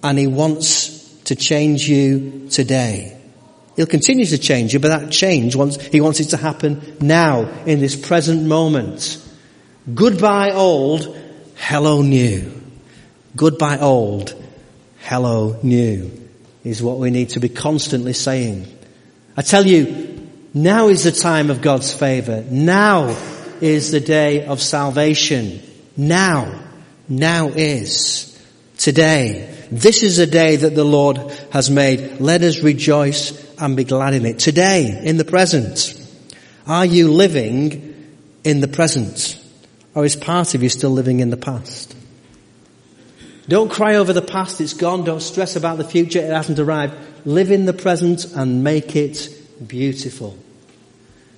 and 0.02 0.18
He 0.18 0.26
wants 0.26 1.20
to 1.24 1.36
change 1.36 1.88
you 1.88 2.48
today. 2.50 3.16
He'll 3.76 3.86
continue 3.86 4.26
to 4.26 4.38
change 4.38 4.74
you, 4.74 4.80
but 4.80 4.88
that 4.88 5.10
change, 5.10 5.56
wants, 5.56 5.80
He 5.86 6.00
wants 6.00 6.20
it 6.20 6.30
to 6.30 6.36
happen 6.36 6.96
now, 7.00 7.42
in 7.64 7.80
this 7.80 7.96
present 7.96 8.44
moment. 8.44 9.18
Goodbye 9.94 10.50
old, 10.50 11.16
hello 11.56 12.02
new. 12.02 12.52
Goodbye 13.34 13.78
old, 13.78 14.34
hello 14.98 15.58
new 15.62 16.22
is 16.64 16.82
what 16.82 16.98
we 16.98 17.10
need 17.10 17.30
to 17.30 17.40
be 17.40 17.48
constantly 17.48 18.12
saying. 18.12 18.66
I 19.36 19.42
tell 19.42 19.66
you, 19.66 20.30
now 20.54 20.88
is 20.88 21.04
the 21.04 21.12
time 21.12 21.50
of 21.50 21.60
God's 21.60 21.92
favor. 21.94 22.44
Now 22.48 23.16
is 23.60 23.90
the 23.90 24.00
day 24.00 24.44
of 24.44 24.60
salvation. 24.60 25.62
Now. 25.96 26.61
Now 27.08 27.48
is. 27.48 28.28
Today. 28.78 29.48
This 29.70 30.02
is 30.02 30.18
a 30.18 30.26
day 30.26 30.56
that 30.56 30.74
the 30.74 30.84
Lord 30.84 31.18
has 31.50 31.70
made. 31.70 32.20
Let 32.20 32.42
us 32.42 32.62
rejoice 32.62 33.40
and 33.58 33.76
be 33.76 33.84
glad 33.84 34.14
in 34.14 34.26
it. 34.26 34.38
Today, 34.38 35.00
in 35.02 35.16
the 35.16 35.24
present. 35.24 35.98
Are 36.66 36.86
you 36.86 37.10
living 37.10 38.18
in 38.44 38.60
the 38.60 38.68
present? 38.68 39.38
Or 39.94 40.04
is 40.04 40.16
part 40.16 40.54
of 40.54 40.62
you 40.62 40.68
still 40.68 40.90
living 40.90 41.20
in 41.20 41.30
the 41.30 41.36
past? 41.36 41.96
Don't 43.48 43.70
cry 43.70 43.96
over 43.96 44.12
the 44.12 44.22
past, 44.22 44.60
it's 44.60 44.74
gone. 44.74 45.04
Don't 45.04 45.20
stress 45.20 45.56
about 45.56 45.78
the 45.78 45.84
future, 45.84 46.20
it 46.20 46.32
hasn't 46.32 46.58
arrived. 46.58 46.94
Live 47.24 47.50
in 47.50 47.66
the 47.66 47.72
present 47.72 48.24
and 48.24 48.64
make 48.64 48.96
it 48.96 49.28
beautiful. 49.66 50.38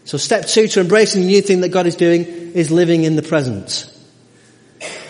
So 0.04 0.18
step 0.18 0.47
two 0.47 0.68
to 0.68 0.80
embracing 0.80 1.23
the 1.23 1.28
new 1.28 1.40
thing 1.40 1.62
that 1.62 1.71
God 1.71 1.87
is 1.87 1.97
doing 1.97 2.25
is 2.25 2.71
living 2.71 3.04
in 3.04 3.16
the 3.16 3.23
present. 3.23 3.90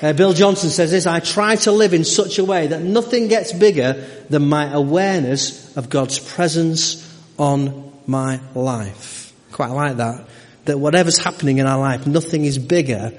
Uh, 0.05 0.13
Bill 0.13 0.35
Johnson 0.35 0.69
says 0.69 0.91
this, 0.91 1.07
I 1.07 1.21
try 1.21 1.57
to 1.57 1.73
live 1.73 1.95
in 1.95 2.05
such 2.05 2.39
a 2.39 2.45
way 2.45 2.67
that 2.67 2.83
nothing 2.83 3.29
gets 3.29 3.55
bigger 3.55 4.05
than 4.29 4.47
my 4.51 4.71
awareness 4.71 5.75
of 5.79 5.89
God's 5.89 6.19
presence 6.19 7.01
on 7.39 7.91
my 8.07 8.39
life. 8.55 9.33
Quite 9.51 9.71
like 9.71 9.97
that. 9.97 10.29
That 10.67 10.79
whatever's 10.79 11.17
happening 11.17 11.57
in 11.57 11.67
our 11.67 11.79
life, 11.79 12.07
nothing 12.07 12.45
is 12.45 12.59
bigger 12.59 13.19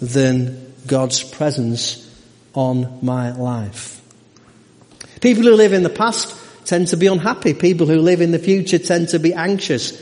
than 0.00 0.72
God's 0.86 1.24
presence 1.24 2.08
on 2.54 3.00
my 3.02 3.32
life. 3.32 4.00
People 5.20 5.42
who 5.42 5.56
live 5.56 5.72
in 5.72 5.82
the 5.82 5.90
past 5.90 6.36
tend 6.66 6.86
to 6.88 6.96
be 6.96 7.08
unhappy. 7.08 7.52
People 7.52 7.88
who 7.88 7.98
live 7.98 8.20
in 8.20 8.30
the 8.30 8.38
future 8.38 8.78
tend 8.78 9.08
to 9.08 9.18
be 9.18 9.34
anxious. 9.34 10.00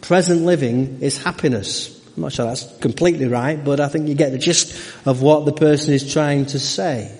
Present 0.00 0.46
living 0.46 1.02
is 1.02 1.22
happiness. 1.22 1.99
I'm 2.20 2.24
not 2.24 2.34
sure 2.34 2.44
that's 2.44 2.76
completely 2.80 3.28
right, 3.28 3.64
but 3.64 3.80
I 3.80 3.88
think 3.88 4.06
you 4.06 4.14
get 4.14 4.30
the 4.32 4.36
gist 4.38 4.74
of 5.06 5.22
what 5.22 5.46
the 5.46 5.52
person 5.52 5.94
is 5.94 6.12
trying 6.12 6.44
to 6.46 6.58
say. 6.58 7.10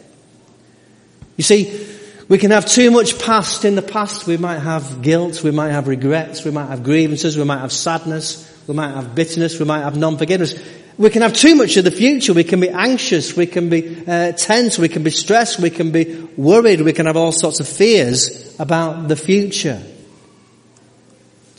You 1.38 1.42
see, 1.42 1.86
we 2.28 2.36
can 2.36 2.50
have 2.50 2.66
too 2.66 2.90
much 2.90 3.18
past 3.18 3.64
in 3.64 3.76
the 3.76 3.82
past. 3.82 4.26
We 4.26 4.36
might 4.36 4.58
have 4.58 5.00
guilt, 5.00 5.42
we 5.42 5.52
might 5.52 5.70
have 5.70 5.88
regrets, 5.88 6.44
we 6.44 6.50
might 6.50 6.66
have 6.66 6.84
grievances, 6.84 7.38
we 7.38 7.44
might 7.44 7.60
have 7.60 7.72
sadness, 7.72 8.46
we 8.68 8.74
might 8.74 8.92
have 8.92 9.14
bitterness, 9.14 9.58
we 9.58 9.64
might 9.64 9.80
have 9.80 9.96
non-forgiveness. 9.96 10.62
We 10.98 11.08
can 11.08 11.22
have 11.22 11.32
too 11.32 11.54
much 11.54 11.78
of 11.78 11.84
the 11.84 11.90
future. 11.90 12.34
We 12.34 12.44
can 12.44 12.60
be 12.60 12.68
anxious, 12.68 13.34
we 13.34 13.46
can 13.46 13.70
be 13.70 14.04
uh, 14.06 14.32
tense, 14.32 14.78
we 14.78 14.90
can 14.90 15.02
be 15.02 15.10
stressed, 15.10 15.60
we 15.60 15.70
can 15.70 15.92
be 15.92 16.28
worried, 16.36 16.82
we 16.82 16.92
can 16.92 17.06
have 17.06 17.16
all 17.16 17.32
sorts 17.32 17.58
of 17.60 17.66
fears 17.66 18.54
about 18.60 19.08
the 19.08 19.16
future. 19.16 19.82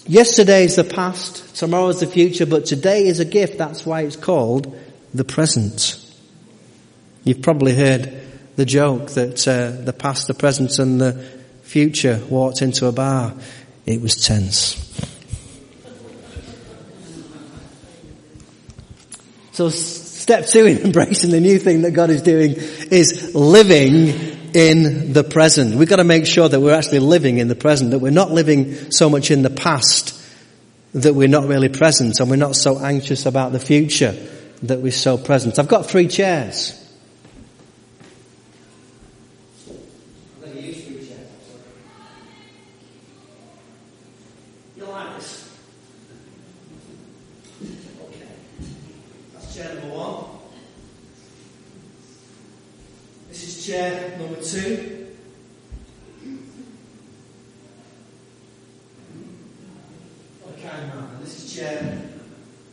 Yesterday 0.07 0.65
is 0.65 0.75
the 0.77 0.83
past, 0.83 1.55
tomorrow 1.55 1.89
is 1.89 1.99
the 1.99 2.07
future, 2.07 2.45
but 2.45 2.65
today 2.65 3.05
is 3.05 3.19
a 3.19 3.25
gift. 3.25 3.57
That's 3.57 3.85
why 3.85 4.01
it's 4.01 4.15
called 4.15 4.75
the 5.13 5.23
present. 5.23 5.97
You've 7.23 7.43
probably 7.43 7.75
heard 7.75 8.21
the 8.55 8.65
joke 8.65 9.11
that 9.11 9.47
uh, 9.47 9.83
the 9.83 9.93
past, 9.93 10.27
the 10.27 10.33
present, 10.33 10.79
and 10.79 10.99
the 10.99 11.13
future 11.61 12.19
walked 12.29 12.63
into 12.63 12.87
a 12.87 12.91
bar. 12.91 13.33
It 13.85 14.01
was 14.01 14.15
tense. 14.15 14.77
So 19.51 19.69
step 19.69 20.47
two 20.47 20.65
in 20.65 20.77
embracing 20.85 21.29
the 21.29 21.39
new 21.39 21.59
thing 21.59 21.83
that 21.83 21.91
God 21.91 22.09
is 22.09 22.23
doing 22.23 22.55
is 22.55 23.35
living 23.35 24.40
in 24.53 25.13
the 25.13 25.23
present. 25.23 25.75
We've 25.75 25.89
got 25.89 25.97
to 25.97 26.03
make 26.03 26.25
sure 26.25 26.47
that 26.47 26.59
we're 26.59 26.73
actually 26.73 26.99
living 26.99 27.37
in 27.37 27.47
the 27.47 27.55
present, 27.55 27.91
that 27.91 27.99
we're 27.99 28.11
not 28.11 28.31
living 28.31 28.91
so 28.91 29.09
much 29.09 29.31
in 29.31 29.43
the 29.43 29.49
past 29.49 30.17
that 30.93 31.13
we're 31.13 31.27
not 31.27 31.47
really 31.47 31.69
present 31.69 32.19
and 32.19 32.29
we're 32.29 32.35
not 32.35 32.55
so 32.55 32.79
anxious 32.79 33.25
about 33.25 33.51
the 33.53 33.59
future 33.59 34.11
that 34.63 34.79
we're 34.79 34.91
so 34.91 35.17
present. 35.17 35.57
I've 35.57 35.67
got 35.67 35.85
three 35.85 36.07
chairs. 36.07 36.77
chair 49.53 49.75
number 49.75 49.89
two. 49.89 49.97
Okay, 49.97 49.97
now, 49.97 50.39
this 53.29 53.43
is 53.61 53.67
chair 53.67 54.17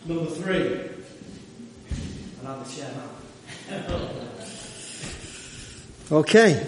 number 0.06 0.30
three. 0.30 0.64
And 2.38 2.48
I'm 2.48 2.62
the 2.62 2.70
chair 2.70 2.90
now. 2.94 3.08
okay. 6.12 6.64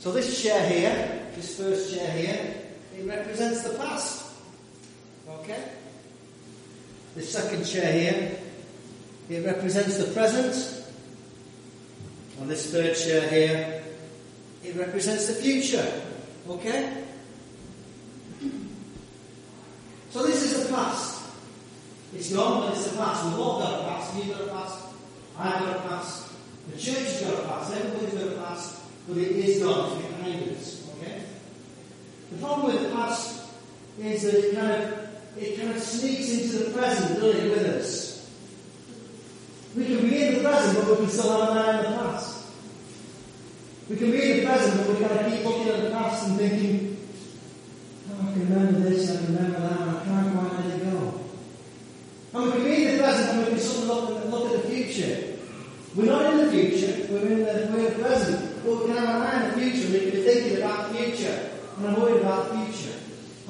So 0.00 0.12
this 0.12 0.42
chair 0.42 0.68
here, 0.68 1.28
this 1.36 1.58
first 1.58 1.94
chair 1.94 2.10
here, 2.10 2.54
it 2.98 3.06
represents 3.06 3.62
the 3.62 3.78
past. 3.78 4.32
Okay? 5.28 5.62
The 7.14 7.22
second 7.22 7.64
chair 7.64 7.92
here, 7.92 8.36
it 9.30 9.46
represents 9.46 9.98
the 9.98 10.12
present. 10.12 10.63
Chair 13.04 13.28
here, 13.28 13.82
it 14.64 14.76
represents 14.76 15.26
the 15.26 15.34
future. 15.34 16.02
Okay? 16.48 17.04
So 20.10 20.22
this 20.24 20.42
is 20.42 20.66
the 20.66 20.74
past. 20.74 21.22
It's 22.14 22.32
gone, 22.32 22.62
but 22.62 22.72
it's 22.72 22.88
the 22.90 22.96
past. 22.96 23.24
We've 23.24 23.38
all 23.38 23.58
got 23.58 23.80
a 23.80 23.84
past. 23.84 24.16
You've 24.16 24.28
got 24.28 24.40
a 24.40 24.48
past. 24.48 24.84
I've 25.36 25.58
got 25.60 25.76
a 25.76 25.80
past. 25.80 26.32
The 26.70 26.78
church 26.78 26.96
has 26.96 27.22
got 27.22 27.44
a 27.44 27.48
past. 27.48 27.74
Everybody's 27.74 28.14
got 28.14 28.32
a 28.32 28.36
past. 28.40 28.80
But 29.06 29.18
it 29.18 29.32
is 29.32 29.62
gone. 29.62 30.00
It's 30.00 30.06
behind 30.06 30.50
us. 30.56 30.88
Okay? 30.96 31.22
The 32.30 32.38
problem 32.38 32.72
with 32.72 32.82
the 32.84 32.88
past 32.90 33.50
is 34.00 34.22
that 34.22 34.34
it 34.34 34.54
kind 34.54 34.82
of, 34.82 35.08
it 35.36 35.58
kind 35.58 35.70
of 35.72 35.82
sneaks 35.82 36.30
into 36.30 36.64
the 36.64 36.70
present, 36.70 37.20
doesn't 37.20 37.44
it, 37.44 37.50
with 37.50 37.66
us. 37.66 38.30
We 39.76 39.84
can 39.84 40.08
be 40.08 40.22
in 40.22 40.34
the 40.34 40.40
present, 40.40 40.78
but 40.78 40.90
we 40.90 40.96
can 41.04 41.08
still 41.08 41.38
have 41.38 41.50
an 41.50 41.58
eye 41.58 41.78
on 41.78 41.82
the 41.82 41.98
past. 41.98 42.33
We 43.88 43.96
can 43.96 44.10
be 44.10 44.30
in 44.30 44.36
the 44.38 44.46
present, 44.46 44.86
but 44.86 44.96
we 44.96 45.04
kind 45.04 45.20
of 45.20 45.32
keep 45.32 45.44
looking 45.44 45.68
at 45.68 45.82
the 45.82 45.90
past 45.90 46.26
and 46.26 46.38
thinking, 46.38 46.96
oh, 48.10 48.28
I 48.28 48.32
can 48.32 48.48
remember 48.48 48.88
this, 48.88 49.10
I 49.10 49.16
can 49.16 49.36
remember 49.36 49.60
that, 49.60 49.80
and 49.80 49.90
I 49.90 50.04
can't 50.04 50.32
quite 50.32 50.64
let 50.64 50.80
it 50.80 50.84
go. 50.90 51.20
And 52.32 52.44
we 52.46 52.52
can 52.52 52.64
be 52.64 52.86
in 52.86 52.96
the 52.96 53.02
present 53.02 53.28
and 53.28 53.38
we 53.40 53.50
can 53.50 53.58
sort 53.58 53.90
of 53.90 54.08
look, 54.08 54.30
look 54.30 54.54
at 54.54 54.62
the 54.62 54.68
future. 54.70 55.36
We're 55.94 56.06
not 56.06 56.32
in 56.32 56.46
the 56.46 56.50
future, 56.50 57.12
we're 57.12 57.26
in 57.26 57.38
the, 57.40 57.68
we're 57.70 57.86
in 57.86 57.98
the 57.98 58.02
present, 58.02 58.64
but 58.64 58.74
we 58.74 58.86
can 58.86 58.96
have 58.96 59.08
an 59.16 59.22
eye 59.22 59.44
on 59.44 59.50
the 59.50 59.70
future, 59.70 59.92
we 59.92 60.00
can 60.00 60.10
be 60.10 60.22
thinking 60.22 60.56
about 60.56 60.90
the 60.90 60.98
future. 60.98 61.50
And 61.76 61.86
I'm 61.86 62.00
worried 62.00 62.22
about 62.22 62.48
the 62.48 62.64
future. 62.64 62.98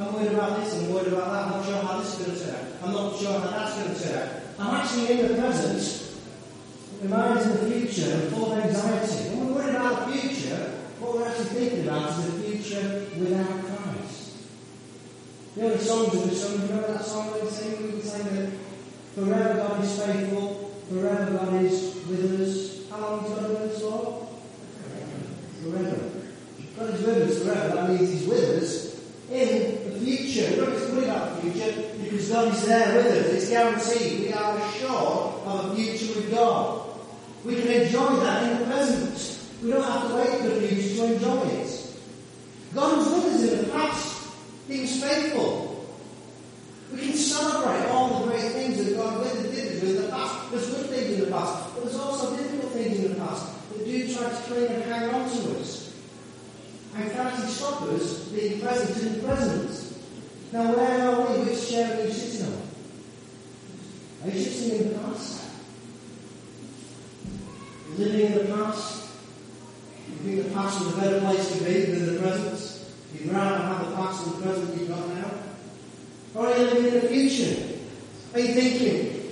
I'm 0.01 0.13
worried 0.15 0.33
about 0.33 0.59
this, 0.59 0.75
I'm 0.75 0.93
worried 0.93 1.13
about 1.13 1.31
that, 1.31 1.45
I'm 1.45 1.51
not 1.51 1.65
sure 1.65 1.81
how 1.81 1.99
this 2.01 2.19
is 2.19 2.27
going 2.27 2.39
to 2.39 2.45
turn 2.45 2.55
out. 2.57 2.83
I'm 2.83 2.93
not 2.93 3.17
sure 3.17 3.39
how 3.39 3.51
that's 3.51 3.75
going 3.79 3.95
to 3.95 4.03
turn 4.03 4.19
out. 4.19 4.35
I'm 4.59 4.75
actually 4.75 5.21
in 5.21 5.29
the 5.29 5.35
present, 5.41 6.05
my 7.09 7.17
mind's 7.17 7.47
in 7.47 7.53
the 7.53 7.81
future 7.81 8.19
full 8.31 8.53
of 8.53 8.59
anxiety. 8.59 9.29
When 9.31 9.49
we're 9.49 9.55
worried 9.55 9.75
about 9.75 10.07
the 10.07 10.13
future, 10.19 10.73
what 11.01 11.15
we're 11.15 11.29
actually 11.29 11.54
thinking 11.65 11.89
about 11.89 12.11
is 12.11 12.27
the 12.27 12.41
future 12.43 13.07
without 13.19 13.65
Christ. 13.65 14.37
You 15.57 15.63
know 15.63 15.75
the 15.75 15.85
songs 15.85 16.13
that 16.13 16.29
we 16.29 16.35
sung, 16.35 16.61
remember 16.63 16.93
that 16.93 17.05
song 17.05 17.33
we 17.33 17.49
sang? 17.49 17.95
We 17.95 18.01
sang 18.03 18.25
that 18.35 18.51
forever 19.15 19.55
God 19.55 19.85
is 19.85 20.03
faithful, 20.03 20.75
forever 20.91 21.31
God 21.31 21.63
is 21.63 21.95
with 22.07 22.41
us. 22.41 22.91
How 22.91 23.01
long 23.01 23.25
is 23.25 23.31
God 23.31 23.51
with 23.51 23.73
us 23.73 23.81
for? 23.81 24.29
Forever. 25.63 26.11
God 26.77 26.95
is 26.95 27.03
with 27.03 27.31
us 27.31 27.43
forever. 27.43 27.75
That 27.77 27.91
means 27.91 28.13
He's 28.13 28.27
with 28.27 28.63
us 28.63 29.01
in 29.31 29.93
the 29.93 30.01
future. 30.01 30.51
We 30.51 30.57
don't 30.57 30.73
have 30.73 30.87
to 30.87 30.93
worry 30.95 31.05
about 31.05 31.43
the 31.43 31.51
future 31.51 31.83
because 32.03 32.29
God 32.29 32.55
is 32.55 32.67
there 32.67 32.97
with 32.97 33.07
us. 33.07 33.27
It's 33.33 33.49
guaranteed. 33.49 34.21
We 34.21 34.33
are 34.33 34.59
assured 34.59 35.47
of 35.47 35.71
a 35.71 35.75
future 35.75 36.15
with 36.15 36.31
God. 36.31 36.91
We 37.45 37.57
can 37.57 37.69
enjoy 37.69 38.17
that 38.17 38.43
in 38.43 38.59
the 38.59 38.65
present. 38.67 39.35
We 39.63 39.71
don't 39.71 39.83
have 39.83 40.09
to 40.09 40.15
wait 40.17 40.41
for 40.41 40.49
the 40.49 40.61
future 40.61 40.74
to 40.97 41.15
enjoy 41.15 41.43
it. 41.49 41.97
God 42.75 42.99
with 42.99 43.35
us 43.35 43.53
in 43.53 43.59
the 43.65 43.73
past. 43.73 44.29
He 44.69 44.81
was 44.81 45.03
faithful. 45.03 45.87
We 46.93 46.99
can 46.99 47.13
celebrate 47.15 47.89
all 47.91 48.21
the 48.21 48.31
great 48.31 48.53
things 48.53 48.85
that 48.85 48.97
God 48.97 49.23
did 49.25 49.83
in 49.83 50.03
the 50.03 50.09
past. 50.09 50.51
There's 50.51 50.71
good 50.71 50.87
things 50.87 51.15
in 51.15 51.21
the 51.21 51.31
past, 51.31 51.75
but 51.75 51.85
there's 51.85 51.97
also 51.97 52.37
difficult 52.37 52.73
things 52.73 52.99
in 53.05 53.15
the 53.15 53.21
past 53.21 53.47
that 53.71 53.85
do 53.85 54.15
try 54.15 54.29
to 54.29 54.37
cling 54.37 54.67
and 54.67 54.83
hang 54.85 55.15
on 55.15 55.31
to 55.31 55.59
us. 55.59 55.95
And 56.97 57.11
can 57.11 57.49
stop 57.49 57.83
us 57.83 58.29
being 58.29 58.61
present 58.61 59.03
in 59.05 59.15
the 59.15 59.27
present. 59.27 59.99
Now 60.53 60.73
where 60.75 61.09
are 61.09 61.33
we? 61.33 61.51
Which 61.51 61.69
chair 61.69 61.99
are 61.99 62.05
you 62.05 62.13
sitting 62.13 62.47
on? 62.47 62.63
Are 64.25 64.31
you 64.31 64.45
sitting 64.45 64.87
in 64.87 64.93
the 64.93 64.99
past? 65.01 65.45
living 67.99 68.27
in 68.27 68.39
the 68.39 68.55
past. 68.55 68.94
Past 70.65 70.81
was 70.83 70.97
a 70.97 71.01
better 71.03 71.21
place 71.21 71.59
to 71.59 71.63
be 71.63 71.81
than 71.83 72.15
the 72.15 72.21
present? 72.23 72.87
You'd 73.13 73.35
rather 73.35 73.59
have 73.59 73.87
the 73.87 73.97
past 73.97 74.25
than 74.25 74.41
the 74.41 74.47
present 74.47 74.81
you've 74.81 74.89
got 74.89 75.09
now? 75.09 75.31
Or 76.35 76.47
are 76.47 76.57
you 76.57 76.65
living 76.65 76.87
in 76.87 77.01
the 77.03 77.09
future? 77.09 77.63
Are 78.33 78.41
you 78.41 78.55
thinking, 78.55 79.31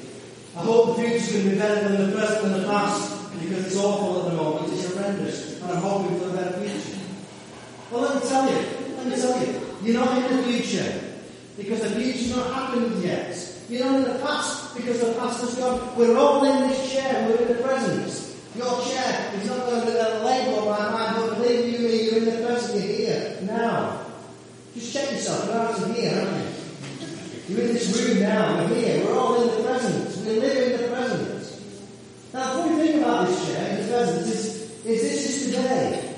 I 0.55 0.61
hope 0.61 0.95
the 0.95 1.03
future's 1.03 1.33
going 1.33 1.45
to 1.45 1.51
be 1.53 1.59
better 1.59 1.89
than 1.89 2.11
the 2.11 2.17
present 2.19 2.53
and 2.53 2.63
the 2.63 2.69
past 2.69 3.33
because 3.41 3.65
it's 3.67 3.77
awful 3.77 4.27
at 4.27 4.31
the 4.31 4.37
moment, 4.37 4.75
it's 4.75 4.95
horrendous, 4.95 5.63
and 5.63 5.73
I'm 5.73 5.79
hoping 5.79 6.21
for 6.21 6.29
a 6.29 6.33
better 6.35 6.61
future? 6.61 7.01
Well, 7.91 8.03
let 8.03 8.23
me 8.23 8.29
tell 8.29 8.51
you, 8.51 8.67
let 8.99 9.07
me 9.07 9.17
tell 9.17 9.41
you, 9.41 9.61
you're 9.83 10.05
not 10.05 10.31
in 10.31 10.37
the 10.37 10.43
future 10.43 11.01
because 11.57 11.81
the 11.81 11.91
future's 11.93 12.37
not 12.37 12.53
happened 12.53 13.03
yet. 13.03 13.59
You're 13.71 13.87
not 13.87 13.95
in 13.97 14.03
the 14.05 14.19
past 14.19 14.77
because 14.77 15.01
the 15.01 15.15
past 15.15 15.41
has 15.41 15.55
gone. 15.55 15.97
We're 15.97 16.15
all 16.15 16.45
in 16.45 16.69
this 16.69 16.93
chair, 16.93 17.27
we're 17.27 17.41
in 17.41 17.57
the 17.57 17.63
present. 17.63 18.22
Your 18.57 18.85
chair 18.85 19.33
is 19.35 19.49
not 19.49 19.67
going 19.67 19.87
to 19.87 19.93
a 19.93 20.25
label 20.25 20.67
my 20.67 20.91
mind, 20.91 21.17
but 21.17 21.39
believe 21.39 21.73
you 21.73 21.89
me, 21.89 22.05
you're 22.05 22.19
in 22.19 22.25
the 22.25 22.47
present, 22.47 22.85
you're 22.85 22.97
here, 22.97 23.39
now. 23.43 24.05
Just 24.75 24.93
check 24.93 25.11
yourself, 25.11 25.47
you're 25.47 25.57
out 25.57 25.79
of 25.79 25.95
here, 25.95 26.19
aren't 26.19 27.49
you? 27.49 27.49
You're 27.49 27.67
in 27.67 27.75
this 27.75 27.99
room 27.99 28.21
now, 28.21 28.61
you're 28.61 28.77
here, 28.77 29.05
we're 29.05 29.19
all 29.19 29.41
in 29.41 29.57
the 29.57 29.69
present, 29.69 30.27
we 30.27 30.41
live 30.41 30.73
in 30.73 30.83
the 30.83 30.89
present. 30.89 31.33
Now, 32.33 32.55
the 32.55 32.63
funny 32.63 32.87
thing 32.87 33.03
about 33.03 33.29
this 33.29 33.47
chair, 33.47 33.71
in 33.71 33.77
the 33.87 33.93
present, 33.93 34.27
is, 34.27 34.85
is 34.85 35.03
this 35.03 35.27
is 35.27 35.47
today. 35.55 36.15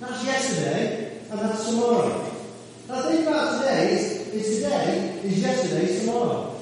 That's 0.00 0.24
yesterday, 0.24 1.20
and 1.30 1.38
that's 1.38 1.66
tomorrow. 1.66 2.32
Now, 2.88 3.02
the 3.02 3.08
thing 3.08 3.26
about 3.26 3.60
today 3.60 3.92
is, 3.92 4.28
is 4.28 4.62
today 4.62 5.20
is 5.22 5.40
yesterday's 5.40 6.00
tomorrow. 6.00 6.60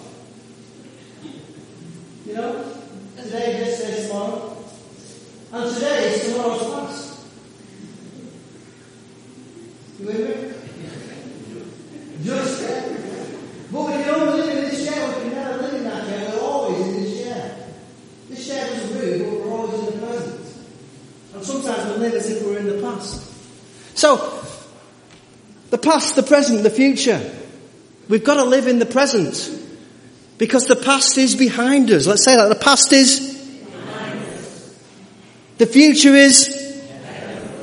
You 2.27 2.35
know? 2.35 2.73
Today, 3.17 3.61
yesterday, 3.61 4.07
tomorrow. 4.07 4.57
And 5.53 5.75
today 5.75 6.13
is 6.13 6.33
tomorrow's 6.33 6.65
past. 6.65 7.21
You 9.99 10.07
with 10.07 10.19
me? 10.19 10.25
Just 12.25 12.61
But 13.73 13.87
we 13.87 13.93
can 13.93 14.15
only 14.15 14.43
live 14.43 14.59
in 14.59 14.65
this 14.65 14.77
So, 23.97 24.43
the 25.71 25.79
past, 25.97 26.15
the 26.15 26.23
present, 26.23 26.63
the 26.63 26.71
future. 26.71 27.21
We've 28.09 28.23
got 28.23 28.35
to 28.35 28.45
live 28.45 28.67
in 28.67 28.79
the 28.79 28.87
present. 28.87 29.51
Because 30.39 30.67
the 30.67 30.77
past 30.77 31.17
is 31.17 31.35
behind 31.35 31.91
us. 31.91 32.07
Let's 32.07 32.23
say 32.23 32.37
that. 32.37 32.49
The 32.49 32.55
past 32.55 32.93
is 32.93 33.35
the 35.57 35.67
future 35.67 36.15
is 36.15 36.49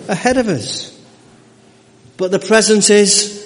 ahead 0.07 0.37
of 0.37 0.47
us. 0.47 0.89
But 2.17 2.31
the 2.31 2.39
present 2.39 2.89
is 2.89 3.39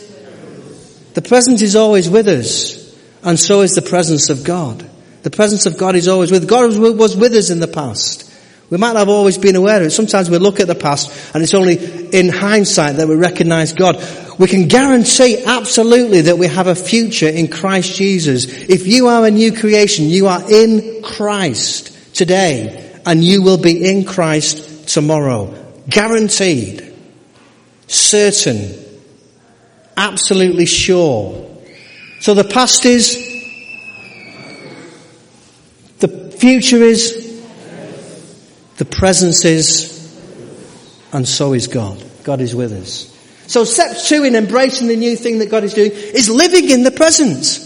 the 1.13 1.21
present 1.21 1.62
is 1.62 1.76
always 1.76 2.10
with 2.10 2.30
us, 2.30 2.95
and 3.23 3.38
so 3.38 3.62
is 3.62 3.73
the 3.73 3.82
presence 3.82 4.30
of 4.30 4.45
God. 4.45 4.89
The 5.23 5.32
presence 5.32 5.65
of 5.65 5.78
God 5.78 5.95
is 5.95 6.08
always 6.08 6.32
with. 6.32 6.47
God 6.47 6.78
was 6.78 7.17
with 7.17 7.34
us 7.34 7.50
in 7.50 7.60
the 7.60 7.67
past. 7.67 8.23
We 8.69 8.78
might 8.78 8.93
not 8.93 9.00
have 9.00 9.10
always 9.10 9.38
been 9.38 9.56
aware 9.58 9.82
of 9.82 9.88
it. 9.88 9.91
Sometimes 9.91 10.30
we 10.30 10.38
look 10.38 10.60
at 10.62 10.67
the 10.67 10.76
past 10.76 11.34
and 11.34 11.43
it's 11.43 11.54
only 11.54 11.76
in 12.12 12.30
hindsight 12.30 12.97
that 12.97 13.08
we 13.08 13.15
recognize 13.15 13.73
God. 13.73 13.95
We 14.38 14.47
can 14.47 14.67
guarantee 14.67 15.43
absolutely 15.45 16.21
that 16.21 16.38
we 16.38 16.47
have 16.47 16.67
a 16.67 16.76
future 16.76 17.28
in 17.28 17.47
Christ 17.47 17.95
Jesus. 17.95 18.45
If 18.45 18.86
you 18.86 19.08
are 19.08 19.26
a 19.26 19.32
new 19.32 19.52
creation, 19.52 20.06
you 20.06 20.28
are 20.28 20.43
in 20.52 21.02
Christ 21.02 22.15
today 22.15 23.02
and 23.06 23.23
you 23.23 23.41
will 23.41 23.58
be 23.58 23.89
in 23.89 24.06
Christ 24.06 24.89
tomorrow. 24.89 25.54
Guaranteed. 25.89 26.93
Certain. 27.88 28.76
Absolutely 29.95 30.67
sure. 30.67 31.43
So 32.19 32.36
the 32.36 32.43
past 32.43 32.86
is, 32.86 33.15
the 36.00 36.32
future 36.38 36.84
is, 36.84 37.41
the 38.78 38.86
presence 38.86 39.45
is, 39.45 39.95
and 41.12 41.28
so 41.28 41.54
is 41.54 41.65
God. 41.67 42.04
God 42.23 42.41
is 42.41 42.54
with 42.54 42.73
us. 42.73 43.16
So 43.47 43.63
step 43.63 43.97
two 43.97 44.23
in 44.23 44.36
embracing 44.36 44.88
the 44.88 44.95
new 44.95 45.15
thing 45.15 45.39
that 45.39 45.49
God 45.49 45.63
is 45.63 45.73
doing 45.73 45.91
is 45.91 46.29
living 46.29 46.69
in 46.69 46.83
the 46.83 46.91
present. 46.91 47.63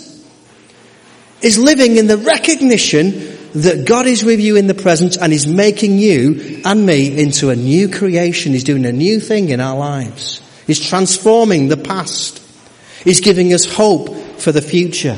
Is 1.42 1.58
living 1.58 1.98
in 1.98 2.06
the 2.06 2.18
recognition 2.18 3.12
that 3.54 3.86
God 3.86 4.06
is 4.06 4.24
with 4.24 4.40
you 4.40 4.56
in 4.56 4.68
the 4.68 4.76
present 4.76 5.18
and 5.18 5.34
is 5.34 5.48
making 5.48 5.98
you 5.98 6.62
and 6.64 6.86
me 6.86 7.20
into 7.20 7.50
a 7.50 7.56
new 7.56 7.90
creation. 7.90 8.54
He's 8.54 8.64
doing 8.64 8.86
a 8.86 8.92
new 8.92 9.20
thing 9.20 9.50
in 9.50 9.60
our 9.60 9.78
lives. 9.78 10.42
He's 10.68 10.80
transforming 10.80 11.68
the 11.68 11.78
past. 11.78 12.42
He's 13.04 13.20
giving 13.20 13.52
us 13.52 13.66
hope 13.66 14.16
for 14.40 14.52
the 14.52 14.62
future. 14.62 15.18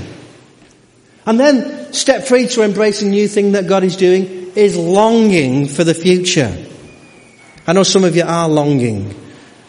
And 1.26 1.38
then 1.40 1.94
step 1.94 2.24
three 2.24 2.48
to 2.48 2.64
embracing 2.64 3.10
new 3.10 3.28
thing 3.28 3.52
that 3.52 3.68
God 3.68 3.84
is 3.84 3.98
doing 3.98 4.54
is 4.56 4.78
longing 4.78 5.68
for 5.68 5.84
the 5.84 5.94
future. 5.94 6.56
I 7.68 7.74
know 7.74 7.84
some 7.84 8.06
of 8.06 8.16
you 8.16 8.24
are 8.24 8.48
longing 8.48 9.14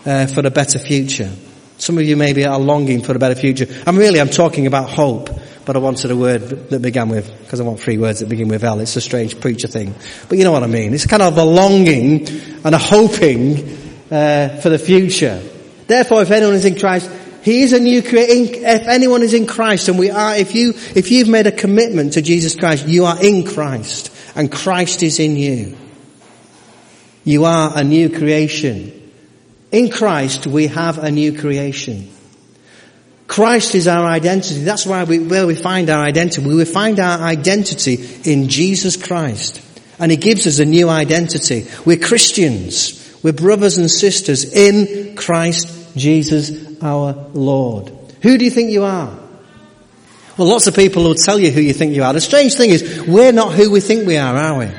uh, 0.04 0.26
for 0.26 0.46
a 0.46 0.50
better 0.50 0.78
future. 0.78 1.30
Some 1.78 1.98
of 1.98 2.04
you 2.04 2.16
maybe 2.16 2.44
are 2.46 2.58
longing 2.58 3.02
for 3.02 3.14
a 3.14 3.18
better 3.18 3.34
future. 3.34 3.66
And 3.86 3.98
really, 3.98 4.20
I'm 4.20 4.28
talking 4.28 4.66
about 4.66 4.90
hope, 4.90 5.28
but 5.64 5.76
I 5.76 5.78
wanted 5.80 6.10
a 6.10 6.16
word 6.16 6.70
that 6.70 6.80
began 6.82 7.08
with, 7.08 7.26
because 7.40 7.60
I 7.60 7.64
want 7.64 7.80
three 7.80 7.98
words 7.98 8.20
that 8.20 8.28
begin 8.28 8.48
with 8.48 8.64
L. 8.64 8.80
It's 8.80 8.96
a 8.96 9.00
strange 9.00 9.40
preacher 9.40 9.68
thing. 9.68 9.94
But 10.28 10.38
you 10.38 10.44
know 10.44 10.52
what 10.52 10.62
I 10.62 10.68
mean. 10.68 10.94
It's 10.94 11.06
kind 11.06 11.22
of 11.22 11.36
a 11.36 11.44
longing 11.44 12.28
and 12.64 12.74
a 12.74 12.78
hoping 12.78 13.56
uh, 14.10 14.60
for 14.60 14.68
the 14.68 14.78
future. 14.78 15.42
Therefore, 15.86 16.22
if 16.22 16.30
anyone 16.30 16.54
is 16.54 16.64
in 16.64 16.78
Christ, 16.78 17.10
he 17.42 17.62
is 17.62 17.72
a 17.72 17.80
new 17.80 18.02
creation. 18.02 18.64
If 18.64 18.86
anyone 18.86 19.22
is 19.22 19.34
in 19.34 19.46
Christ, 19.46 19.88
and 19.88 19.98
we 19.98 20.10
are, 20.10 20.34
if 20.34 20.54
you, 20.54 20.70
if 20.94 21.10
you've 21.10 21.28
made 21.28 21.46
a 21.46 21.52
commitment 21.52 22.14
to 22.14 22.22
Jesus 22.22 22.56
Christ, 22.56 22.86
you 22.86 23.04
are 23.04 23.22
in 23.22 23.44
Christ 23.44 24.10
and 24.34 24.50
Christ 24.50 25.02
is 25.02 25.20
in 25.20 25.36
you. 25.36 25.76
You 27.24 27.44
are 27.44 27.72
a 27.74 27.84
new 27.84 28.10
creation. 28.10 29.03
In 29.74 29.90
Christ, 29.90 30.46
we 30.46 30.68
have 30.68 30.98
a 30.98 31.10
new 31.10 31.36
creation. 31.36 32.08
Christ 33.26 33.74
is 33.74 33.88
our 33.88 34.06
identity. 34.06 34.60
That's 34.60 34.86
we, 34.86 35.18
where 35.18 35.48
we 35.48 35.56
find 35.56 35.90
our 35.90 36.04
identity. 36.04 36.46
We 36.46 36.64
find 36.64 37.00
our 37.00 37.18
identity 37.18 37.98
in 38.22 38.48
Jesus 38.48 38.96
Christ. 38.96 39.60
And 39.98 40.12
He 40.12 40.16
gives 40.16 40.46
us 40.46 40.60
a 40.60 40.64
new 40.64 40.88
identity. 40.88 41.66
We're 41.84 41.96
Christians. 41.96 43.18
We're 43.24 43.32
brothers 43.32 43.76
and 43.76 43.90
sisters 43.90 44.54
in 44.54 45.16
Christ 45.16 45.96
Jesus 45.96 46.80
our 46.80 47.12
Lord. 47.32 47.90
Who 48.22 48.38
do 48.38 48.44
you 48.44 48.52
think 48.52 48.70
you 48.70 48.84
are? 48.84 49.12
Well, 50.38 50.46
lots 50.46 50.68
of 50.68 50.76
people 50.76 51.02
will 51.02 51.16
tell 51.16 51.40
you 51.40 51.50
who 51.50 51.60
you 51.60 51.72
think 51.72 51.94
you 51.94 52.04
are. 52.04 52.12
The 52.12 52.20
strange 52.20 52.54
thing 52.54 52.70
is, 52.70 53.02
we're 53.08 53.32
not 53.32 53.54
who 53.54 53.72
we 53.72 53.80
think 53.80 54.06
we 54.06 54.18
are, 54.18 54.36
are 54.36 54.56
we? 54.56 54.70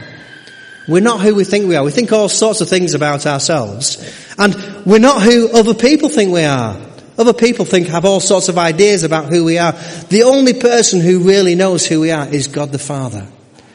We're 0.88 1.02
not 1.02 1.22
who 1.22 1.34
we 1.34 1.44
think 1.44 1.68
we 1.68 1.76
are. 1.76 1.84
We 1.84 1.92
think 1.92 2.12
all 2.12 2.30
sorts 2.30 2.62
of 2.62 2.70
things 2.70 2.94
about 2.94 3.26
ourselves. 3.26 3.98
And 4.38 4.56
we're 4.86 5.00
not 5.00 5.22
who 5.22 5.52
other 5.52 5.74
people 5.74 6.10
think 6.10 6.32
we 6.32 6.44
are. 6.44 6.80
Other 7.18 7.34
people 7.34 7.66
think, 7.66 7.88
have 7.88 8.06
all 8.06 8.20
sorts 8.20 8.50
of 8.50 8.58
ideas 8.58 9.04
about 9.04 9.32
who 9.32 9.46
we 9.46 9.58
are. 9.58 9.72
The 10.10 10.24
only 10.24 10.54
person 10.54 11.00
who 11.00 11.20
really 11.20 11.56
knows 11.56 11.88
who 11.88 12.02
we 12.02 12.12
are 12.12 12.28
is 12.28 12.48
God 12.48 12.72
the 12.72 12.80
Father. 12.80 13.28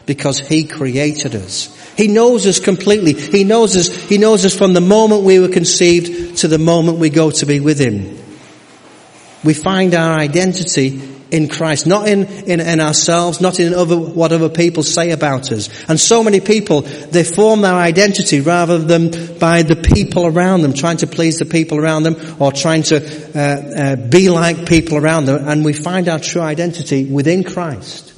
Because 0.06 0.38
He 0.38 0.64
created 0.64 1.34
us. 1.34 1.76
He 1.96 2.06
knows 2.08 2.46
us 2.46 2.60
completely. 2.60 3.14
He 3.14 3.44
knows 3.44 3.76
us, 3.76 3.88
He 3.88 4.18
knows 4.18 4.44
us 4.44 4.56
from 4.56 4.74
the 4.74 4.80
moment 4.80 5.22
we 5.22 5.40
were 5.40 5.48
conceived 5.48 6.38
to 6.38 6.48
the 6.48 6.58
moment 6.58 6.98
we 6.98 7.10
go 7.10 7.30
to 7.30 7.46
be 7.46 7.60
with 7.60 7.80
Him. 7.80 8.18
We 9.42 9.54
find 9.54 9.94
our 9.94 10.18
identity 10.18 11.00
in 11.30 11.48
Christ, 11.48 11.86
not 11.86 12.08
in, 12.08 12.24
in, 12.24 12.60
in, 12.60 12.80
ourselves, 12.80 13.40
not 13.40 13.60
in 13.60 13.74
other, 13.74 13.96
what 13.96 14.32
other 14.32 14.48
people 14.48 14.82
say 14.82 15.10
about 15.10 15.50
us. 15.52 15.68
And 15.88 15.98
so 15.98 16.22
many 16.24 16.40
people, 16.40 16.82
they 16.82 17.24
form 17.24 17.60
their 17.62 17.74
identity 17.74 18.40
rather 18.40 18.78
than 18.78 19.38
by 19.38 19.62
the 19.62 19.76
people 19.76 20.26
around 20.26 20.62
them, 20.62 20.72
trying 20.72 20.98
to 20.98 21.06
please 21.06 21.38
the 21.38 21.44
people 21.44 21.78
around 21.78 22.02
them 22.02 22.16
or 22.38 22.52
trying 22.52 22.82
to 22.84 22.96
uh, 23.34 23.38
uh, 23.38 23.96
be 23.96 24.28
like 24.30 24.66
people 24.66 24.98
around 24.98 25.26
them. 25.26 25.48
And 25.48 25.64
we 25.64 25.72
find 25.72 26.08
our 26.08 26.18
true 26.18 26.42
identity 26.42 27.04
within 27.04 27.44
Christ. 27.44 28.10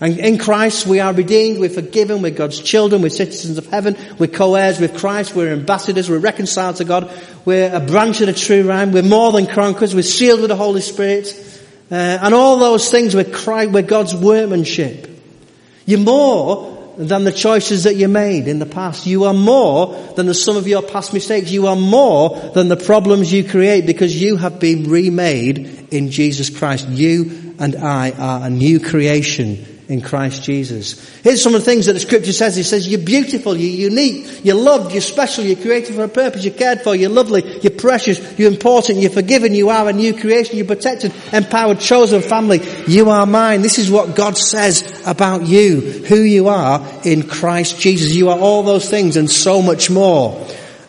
And 0.00 0.18
in 0.18 0.38
Christ 0.38 0.86
we 0.86 1.00
are 1.00 1.12
redeemed, 1.12 1.58
we're 1.58 1.68
forgiven, 1.70 2.22
we're 2.22 2.30
God's 2.30 2.60
children, 2.60 3.02
we're 3.02 3.08
citizens 3.08 3.58
of 3.58 3.66
heaven, 3.66 3.96
we're 4.18 4.28
co-heirs 4.28 4.78
with 4.78 4.96
Christ, 4.96 5.34
we're 5.34 5.52
ambassadors, 5.52 6.08
we're 6.08 6.18
reconciled 6.18 6.76
to 6.76 6.84
God, 6.84 7.10
we're 7.44 7.74
a 7.74 7.80
branch 7.80 8.20
of 8.20 8.28
the 8.28 8.32
true 8.32 8.62
vine, 8.62 8.92
we're 8.92 9.02
more 9.02 9.32
than 9.32 9.46
conquerors, 9.46 9.96
we're 9.96 10.02
sealed 10.02 10.40
with 10.40 10.50
the 10.50 10.56
Holy 10.56 10.82
Spirit, 10.82 11.26
uh, 11.90 11.94
and 11.94 12.34
all 12.34 12.58
those 12.58 12.90
things 12.90 13.14
were, 13.14 13.24
with 13.68 13.88
God's 13.88 14.14
workmanship. 14.14 15.08
You're 15.86 16.00
more 16.00 16.94
than 16.98 17.24
the 17.24 17.32
choices 17.32 17.84
that 17.84 17.94
you 17.96 18.08
made 18.08 18.48
in 18.48 18.58
the 18.58 18.66
past. 18.66 19.06
You 19.06 19.24
are 19.24 19.34
more 19.34 19.94
than 20.16 20.26
the 20.26 20.34
sum 20.34 20.56
of 20.56 20.66
your 20.66 20.82
past 20.82 21.14
mistakes. 21.14 21.50
You 21.50 21.68
are 21.68 21.76
more 21.76 22.36
than 22.54 22.68
the 22.68 22.76
problems 22.76 23.32
you 23.32 23.44
create 23.44 23.86
because 23.86 24.20
you 24.20 24.36
have 24.36 24.58
been 24.58 24.90
remade 24.90 25.88
in 25.92 26.10
Jesus 26.10 26.50
Christ. 26.50 26.88
You 26.88 27.54
and 27.58 27.76
I 27.76 28.10
are 28.10 28.46
a 28.46 28.50
new 28.50 28.80
creation 28.80 29.77
in 29.88 30.02
Christ 30.02 30.42
Jesus. 30.42 31.02
Here's 31.22 31.42
some 31.42 31.54
of 31.54 31.62
the 31.62 31.64
things 31.64 31.86
that 31.86 31.94
the 31.94 32.00
scripture 32.00 32.34
says. 32.34 32.58
It 32.58 32.64
says, 32.64 32.86
you're 32.86 33.00
beautiful, 33.00 33.56
you're 33.56 33.90
unique, 33.90 34.44
you're 34.44 34.54
loved, 34.54 34.92
you're 34.92 35.00
special, 35.00 35.44
you're 35.44 35.56
created 35.56 35.94
for 35.94 36.04
a 36.04 36.08
purpose, 36.08 36.44
you're 36.44 36.52
cared 36.52 36.82
for, 36.82 36.94
you're 36.94 37.08
lovely, 37.08 37.60
you're 37.62 37.72
precious, 37.72 38.38
you're 38.38 38.52
important, 38.52 38.98
you're 38.98 39.10
forgiven, 39.10 39.54
you 39.54 39.70
are 39.70 39.88
a 39.88 39.92
new 39.94 40.12
creation, 40.12 40.58
you're 40.58 40.66
protected, 40.66 41.14
empowered, 41.32 41.80
chosen 41.80 42.20
family. 42.20 42.60
You 42.86 43.08
are 43.08 43.24
mine. 43.24 43.62
This 43.62 43.78
is 43.78 43.90
what 43.90 44.14
God 44.14 44.36
says 44.36 45.02
about 45.06 45.46
you, 45.46 45.80
who 45.80 46.20
you 46.20 46.48
are 46.48 46.86
in 47.04 47.26
Christ 47.26 47.80
Jesus. 47.80 48.14
You 48.14 48.28
are 48.28 48.38
all 48.38 48.62
those 48.62 48.90
things 48.90 49.16
and 49.16 49.30
so 49.30 49.62
much 49.62 49.88
more. 49.88 50.46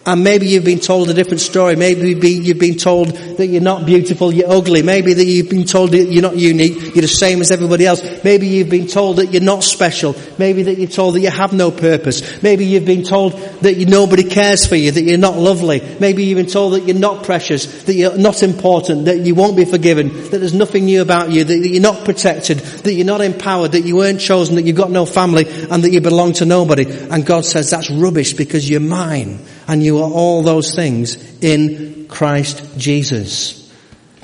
And 0.10 0.24
maybe 0.24 0.48
you've 0.48 0.66
been 0.66 0.80
told 0.80 1.08
a 1.12 1.14
different 1.14 1.40
story. 1.40 1.76
Maybe 1.76 2.16
you've 2.32 2.58
been 2.58 2.78
told 2.78 3.10
that 3.10 3.46
you're 3.46 3.62
not 3.62 3.86
beautiful, 3.86 4.34
you're 4.34 4.50
ugly. 4.50 4.82
Maybe 4.82 5.14
that 5.14 5.24
you've 5.24 5.52
been 5.52 5.66
told 5.66 5.92
that 5.92 6.06
you're 6.06 6.24
not 6.24 6.36
unique, 6.36 6.96
you're 6.96 7.04
the 7.04 7.08
same 7.08 7.42
as 7.42 7.52
everybody 7.52 7.86
else. 7.86 8.02
Maybe 8.24 8.48
you've 8.48 8.72
been 8.72 8.88
told 8.88 9.18
that 9.18 9.28
you're 9.32 9.44
not 9.44 9.64
special. 9.64 10.16
Maybe 10.40 10.64
that 10.64 10.80
you're 10.80 10.90
told 10.90 11.14
that 11.14 11.20
you 11.20 11.30
have 11.30 11.54
no 11.54 11.70
purpose. 11.70 12.42
Maybe 12.42 12.66
you've 12.66 12.86
been 12.86 13.04
told 13.04 13.34
that 13.62 13.76
you, 13.76 13.86
nobody 13.86 14.24
cares 14.24 14.66
for 14.66 14.76
you, 14.76 14.90
that 14.90 15.04
you're 15.04 15.20
not 15.20 15.38
lovely. 15.38 15.80
Maybe 16.00 16.24
you've 16.24 16.38
been 16.38 16.48
told 16.48 16.74
that 16.74 16.86
you're 16.88 16.98
not 16.98 17.24
precious, 17.24 17.84
that 17.84 17.94
you're 17.94 18.18
not 18.18 18.42
important, 18.42 19.06
that 19.06 19.20
you 19.20 19.36
won't 19.36 19.58
be 19.58 19.66
forgiven, 19.66 20.12
that 20.32 20.40
there's 20.40 20.56
nothing 20.56 20.86
new 20.86 21.04
about 21.04 21.30
you, 21.30 21.44
that 21.44 21.56
you're 21.56 21.84
not 21.84 22.04
protected, 22.04 22.58
that 22.58 22.94
you're 22.94 23.06
not 23.06 23.22
empowered, 23.22 23.74
that 23.74 23.82
you 23.82 23.98
weren't 23.98 24.20
chosen, 24.20 24.56
that 24.56 24.64
you've 24.64 24.76
got 24.76 24.90
no 24.90 25.06
family, 25.06 25.46
and 25.70 25.84
that 25.84 25.92
you 25.92 26.02
belong 26.02 26.34
to 26.34 26.48
nobody. 26.48 26.86
And 27.12 27.24
God 27.24 27.46
says 27.46 27.70
that's 27.70 27.92
rubbish 27.92 28.34
because 28.34 28.68
you're 28.68 28.80
mine 28.80 29.38
and 29.70 29.84
you 29.84 30.00
are 30.00 30.10
all 30.10 30.42
those 30.42 30.74
things 30.74 31.16
in 31.44 32.08
Christ 32.08 32.80
Jesus. 32.80 33.72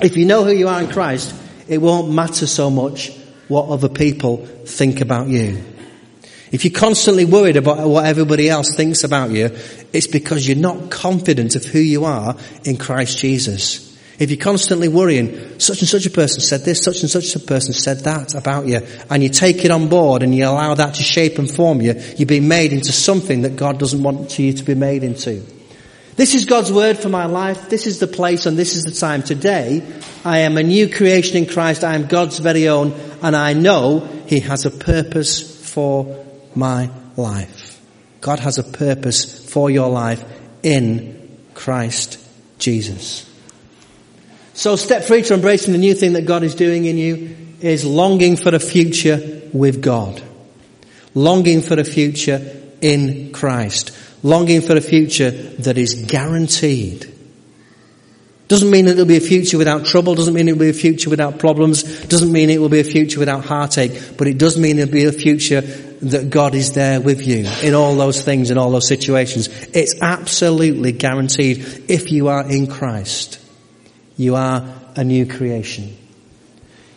If 0.00 0.16
you 0.16 0.26
know 0.26 0.42
who 0.42 0.50
you 0.50 0.66
are 0.66 0.82
in 0.82 0.90
Christ, 0.90 1.32
it 1.68 1.78
won't 1.78 2.10
matter 2.10 2.48
so 2.48 2.68
much 2.68 3.16
what 3.46 3.68
other 3.68 3.88
people 3.88 4.44
think 4.44 5.00
about 5.00 5.28
you. 5.28 5.62
If 6.50 6.64
you're 6.64 6.74
constantly 6.78 7.24
worried 7.24 7.56
about 7.56 7.88
what 7.88 8.06
everybody 8.06 8.48
else 8.48 8.74
thinks 8.74 9.04
about 9.04 9.30
you, 9.30 9.56
it's 9.92 10.08
because 10.08 10.48
you're 10.48 10.56
not 10.56 10.90
confident 10.90 11.54
of 11.54 11.64
who 11.64 11.78
you 11.78 12.04
are 12.06 12.36
in 12.64 12.76
Christ 12.76 13.18
Jesus. 13.18 13.95
If 14.18 14.30
you're 14.30 14.40
constantly 14.40 14.88
worrying, 14.88 15.60
such 15.60 15.80
and 15.80 15.88
such 15.88 16.06
a 16.06 16.10
person 16.10 16.40
said 16.40 16.62
this, 16.62 16.82
such 16.82 17.02
and 17.02 17.10
such 17.10 17.34
a 17.36 17.40
person 17.40 17.74
said 17.74 17.98
that 18.00 18.34
about 18.34 18.66
you, 18.66 18.80
and 19.10 19.22
you 19.22 19.28
take 19.28 19.64
it 19.64 19.70
on 19.70 19.88
board 19.88 20.22
and 20.22 20.34
you 20.34 20.46
allow 20.46 20.74
that 20.74 20.94
to 20.94 21.02
shape 21.02 21.38
and 21.38 21.50
form 21.50 21.80
you, 21.82 21.94
you're 22.16 22.26
being 22.26 22.48
made 22.48 22.72
into 22.72 22.92
something 22.92 23.42
that 23.42 23.56
God 23.56 23.78
doesn't 23.78 24.02
want 24.02 24.38
you 24.38 24.52
to 24.54 24.64
be 24.64 24.74
made 24.74 25.02
into. 25.02 25.44
This 26.16 26.34
is 26.34 26.46
God's 26.46 26.72
word 26.72 26.96
for 26.96 27.10
my 27.10 27.26
life. 27.26 27.68
This 27.68 27.86
is 27.86 27.98
the 27.98 28.06
place 28.06 28.46
and 28.46 28.56
this 28.56 28.74
is 28.74 28.84
the 28.84 28.92
time. 28.92 29.22
Today, 29.22 29.82
I 30.24 30.38
am 30.40 30.56
a 30.56 30.62
new 30.62 30.88
creation 30.88 31.36
in 31.36 31.46
Christ. 31.46 31.84
I 31.84 31.94
am 31.94 32.06
God's 32.06 32.38
very 32.38 32.68
own 32.68 32.92
and 33.22 33.36
I 33.36 33.52
know 33.52 34.00
He 34.26 34.40
has 34.40 34.64
a 34.64 34.70
purpose 34.70 35.70
for 35.70 36.24
my 36.54 36.90
life. 37.18 37.82
God 38.22 38.38
has 38.38 38.56
a 38.56 38.64
purpose 38.64 39.46
for 39.46 39.68
your 39.70 39.90
life 39.90 40.24
in 40.62 41.38
Christ 41.52 42.18
Jesus. 42.58 43.30
So 44.56 44.74
step 44.74 45.04
three 45.04 45.22
to 45.22 45.34
embracing 45.34 45.72
the 45.72 45.78
new 45.78 45.94
thing 45.94 46.14
that 46.14 46.26
God 46.26 46.42
is 46.42 46.54
doing 46.54 46.84
in 46.86 46.98
you 46.98 47.36
is 47.60 47.84
longing 47.84 48.36
for 48.36 48.54
a 48.54 48.58
future 48.58 49.42
with 49.52 49.80
God. 49.80 50.20
Longing 51.14 51.60
for 51.62 51.78
a 51.78 51.84
future 51.84 52.40
in 52.80 53.32
Christ 53.32 53.96
longing 54.26 54.60
for 54.60 54.76
a 54.76 54.80
future 54.80 55.30
that 55.30 55.78
is 55.78 55.94
guaranteed. 55.94 57.12
Doesn't 58.48 58.70
mean 58.70 58.84
that 58.86 58.92
there'll 58.92 59.06
be 59.06 59.16
a 59.16 59.20
future 59.20 59.58
without 59.58 59.86
trouble, 59.86 60.14
doesn't 60.14 60.34
mean 60.34 60.48
it'll 60.48 60.60
be 60.60 60.68
a 60.68 60.72
future 60.72 61.10
without 61.10 61.38
problems, 61.38 61.82
doesn't 62.06 62.30
mean 62.30 62.50
it 62.50 62.60
will 62.60 62.68
be 62.68 62.80
a 62.80 62.84
future 62.84 63.18
without 63.18 63.44
heartache, 63.44 64.16
but 64.16 64.28
it 64.28 64.38
does 64.38 64.58
mean 64.58 64.78
it'll 64.78 64.92
be 64.92 65.04
a 65.04 65.12
future 65.12 65.60
that 65.60 66.30
God 66.30 66.54
is 66.54 66.72
there 66.72 67.00
with 67.00 67.26
you 67.26 67.48
in 67.62 67.74
all 67.74 67.96
those 67.96 68.22
things, 68.22 68.50
in 68.50 68.58
all 68.58 68.70
those 68.70 68.86
situations. 68.86 69.48
It's 69.74 70.00
absolutely 70.00 70.92
guaranteed 70.92 71.84
if 71.88 72.12
you 72.12 72.28
are 72.28 72.48
in 72.48 72.68
Christ. 72.68 73.40
You 74.16 74.36
are 74.36 74.64
a 74.94 75.04
new 75.04 75.26
creation. 75.26 75.96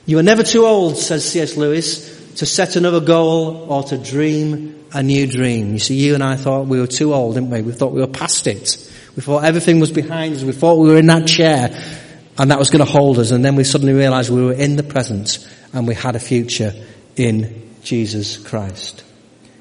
You 0.06 0.20
are 0.20 0.24
never 0.24 0.44
too 0.44 0.66
old, 0.66 0.98
says 0.98 1.30
C.S. 1.30 1.58
Lewis, 1.58 2.36
to 2.36 2.46
set 2.46 2.76
another 2.76 3.02
goal 3.02 3.68
or 3.70 3.84
to 3.84 3.98
dream 3.98 4.86
a 4.94 5.04
new 5.04 5.28
dream. 5.28 5.74
You 5.74 5.80
see, 5.80 5.96
you 5.96 6.14
and 6.16 6.24
I 6.24 6.36
thought 6.36 6.68
we 6.68 6.80
were 6.80 6.88
too 6.88 7.14
old, 7.14 7.36
didn't 7.36 7.50
we? 7.50 7.62
We 7.62 7.74
thought 7.74 7.92
we 7.92 8.02
were 8.02 8.08
past 8.08 8.48
it. 8.48 8.92
We 9.16 9.22
thought 9.22 9.44
everything 9.44 9.80
was 9.80 9.92
behind 9.92 10.36
us. 10.36 10.44
We 10.44 10.54
thought 10.54 10.80
we 10.80 10.90
were 10.90 10.98
in 10.98 11.08
that 11.08 11.28
chair 11.28 11.70
and 12.38 12.52
that 12.52 12.58
was 12.58 12.70
going 12.70 12.86
to 12.86 12.92
hold 12.92 13.20
us. 13.20 13.32
And 13.32 13.44
then 13.44 13.56
we 13.56 13.66
suddenly 13.66 13.94
realized 13.94 14.30
we 14.30 14.44
were 14.44 14.54
in 14.54 14.78
the 14.78 14.84
present 14.84 15.46
and 15.74 15.88
we 15.88 15.94
had 15.94 16.16
a 16.16 16.20
future 16.20 16.74
in 17.16 17.70
Jesus 17.84 18.38
Christ. 18.38 19.04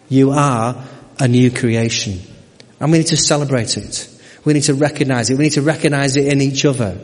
You 0.09 0.31
are 0.31 0.85
a 1.19 1.29
new 1.29 1.51
creation 1.51 2.21
and 2.79 2.93
we 2.93 2.99
need 2.99 3.09
to 3.09 3.17
celebrate 3.17 3.77
it. 3.77 4.09
We 4.45 4.53
need 4.53 4.63
to 4.65 4.75
recognize 4.75 5.29
it. 5.29 5.37
We 5.37 5.45
need 5.45 5.53
to 5.55 5.63
recognize 5.63 6.17
it 6.17 6.29
in 6.29 6.41
each 6.41 6.65
other. 6.65 6.97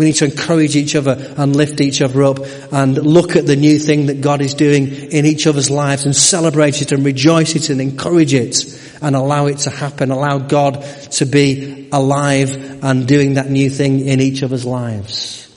We 0.00 0.06
need 0.06 0.14
to 0.14 0.24
encourage 0.24 0.76
each 0.76 0.96
other 0.96 1.34
and 1.36 1.54
lift 1.54 1.78
each 1.82 2.00
other 2.00 2.22
up 2.22 2.38
and 2.72 2.96
look 2.96 3.36
at 3.36 3.44
the 3.44 3.54
new 3.54 3.78
thing 3.78 4.06
that 4.06 4.22
God 4.22 4.40
is 4.40 4.54
doing 4.54 4.86
in 4.86 5.26
each 5.26 5.46
other's 5.46 5.68
lives 5.68 6.06
and 6.06 6.16
celebrate 6.16 6.80
it 6.80 6.90
and 6.90 7.04
rejoice 7.04 7.54
it 7.54 7.68
and 7.68 7.82
encourage 7.82 8.32
it 8.32 8.80
and 9.02 9.14
allow 9.14 9.44
it 9.44 9.58
to 9.58 9.70
happen. 9.70 10.10
Allow 10.10 10.38
God 10.38 10.82
to 11.10 11.26
be 11.26 11.90
alive 11.92 12.82
and 12.82 13.06
doing 13.06 13.34
that 13.34 13.50
new 13.50 13.68
thing 13.68 14.08
in 14.08 14.20
each 14.20 14.42
other's 14.42 14.64
lives. 14.64 15.54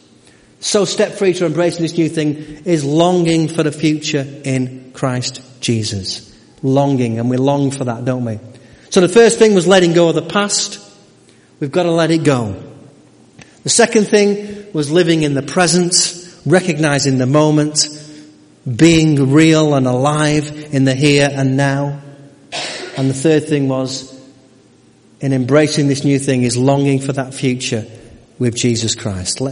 So 0.59 0.83
step 0.83 1.13
three 1.13 1.31
to 1.35 1.45
embracing 1.45 1.83
this 1.83 1.97
new 1.97 2.09
thing 2.09 2.35
is 2.65 2.83
longing 2.83 3.47
for 3.47 3.63
the 3.63 3.71
future 3.71 4.27
in 4.43 4.91
Christ 4.91 5.41
Jesus. 5.61 6.37
Longing, 6.61 7.17
and 7.17 7.29
we 7.29 7.37
long 7.37 7.71
for 7.71 7.85
that, 7.85 8.03
don't 8.03 8.25
we? 8.25 8.41
So 8.89 8.99
the 8.99 9.07
first 9.07 9.39
thing 9.39 9.55
was 9.55 9.67
letting 9.67 9.93
go 9.93 10.09
of 10.09 10.15
the 10.15 10.21
past. 10.21 10.81
We've 11.61 11.71
got 11.71 11.83
to 11.83 11.91
let 11.91 12.11
it 12.11 12.25
go. 12.25 12.72
The 13.63 13.69
second 13.69 14.05
thing 14.05 14.71
was 14.73 14.91
living 14.91 15.23
in 15.23 15.33
the 15.33 15.41
present, 15.41 15.93
recognizing 16.45 17.17
the 17.17 17.25
moment, 17.25 17.87
being 18.65 19.31
real 19.31 19.73
and 19.73 19.87
alive 19.87 20.73
in 20.73 20.85
the 20.85 20.93
here 20.93 21.29
and 21.31 21.57
now. 21.57 22.01
And 22.97 23.09
the 23.09 23.13
third 23.13 23.47
thing 23.47 23.67
was 23.67 24.13
in 25.19 25.33
embracing 25.33 25.87
this 25.87 26.03
new 26.03 26.19
thing 26.19 26.43
is 26.43 26.57
longing 26.57 26.99
for 26.99 27.13
that 27.13 27.33
future 27.33 27.85
with 28.39 28.55
Jesus 28.55 28.95
Christ. 28.95 29.41
Let 29.41 29.51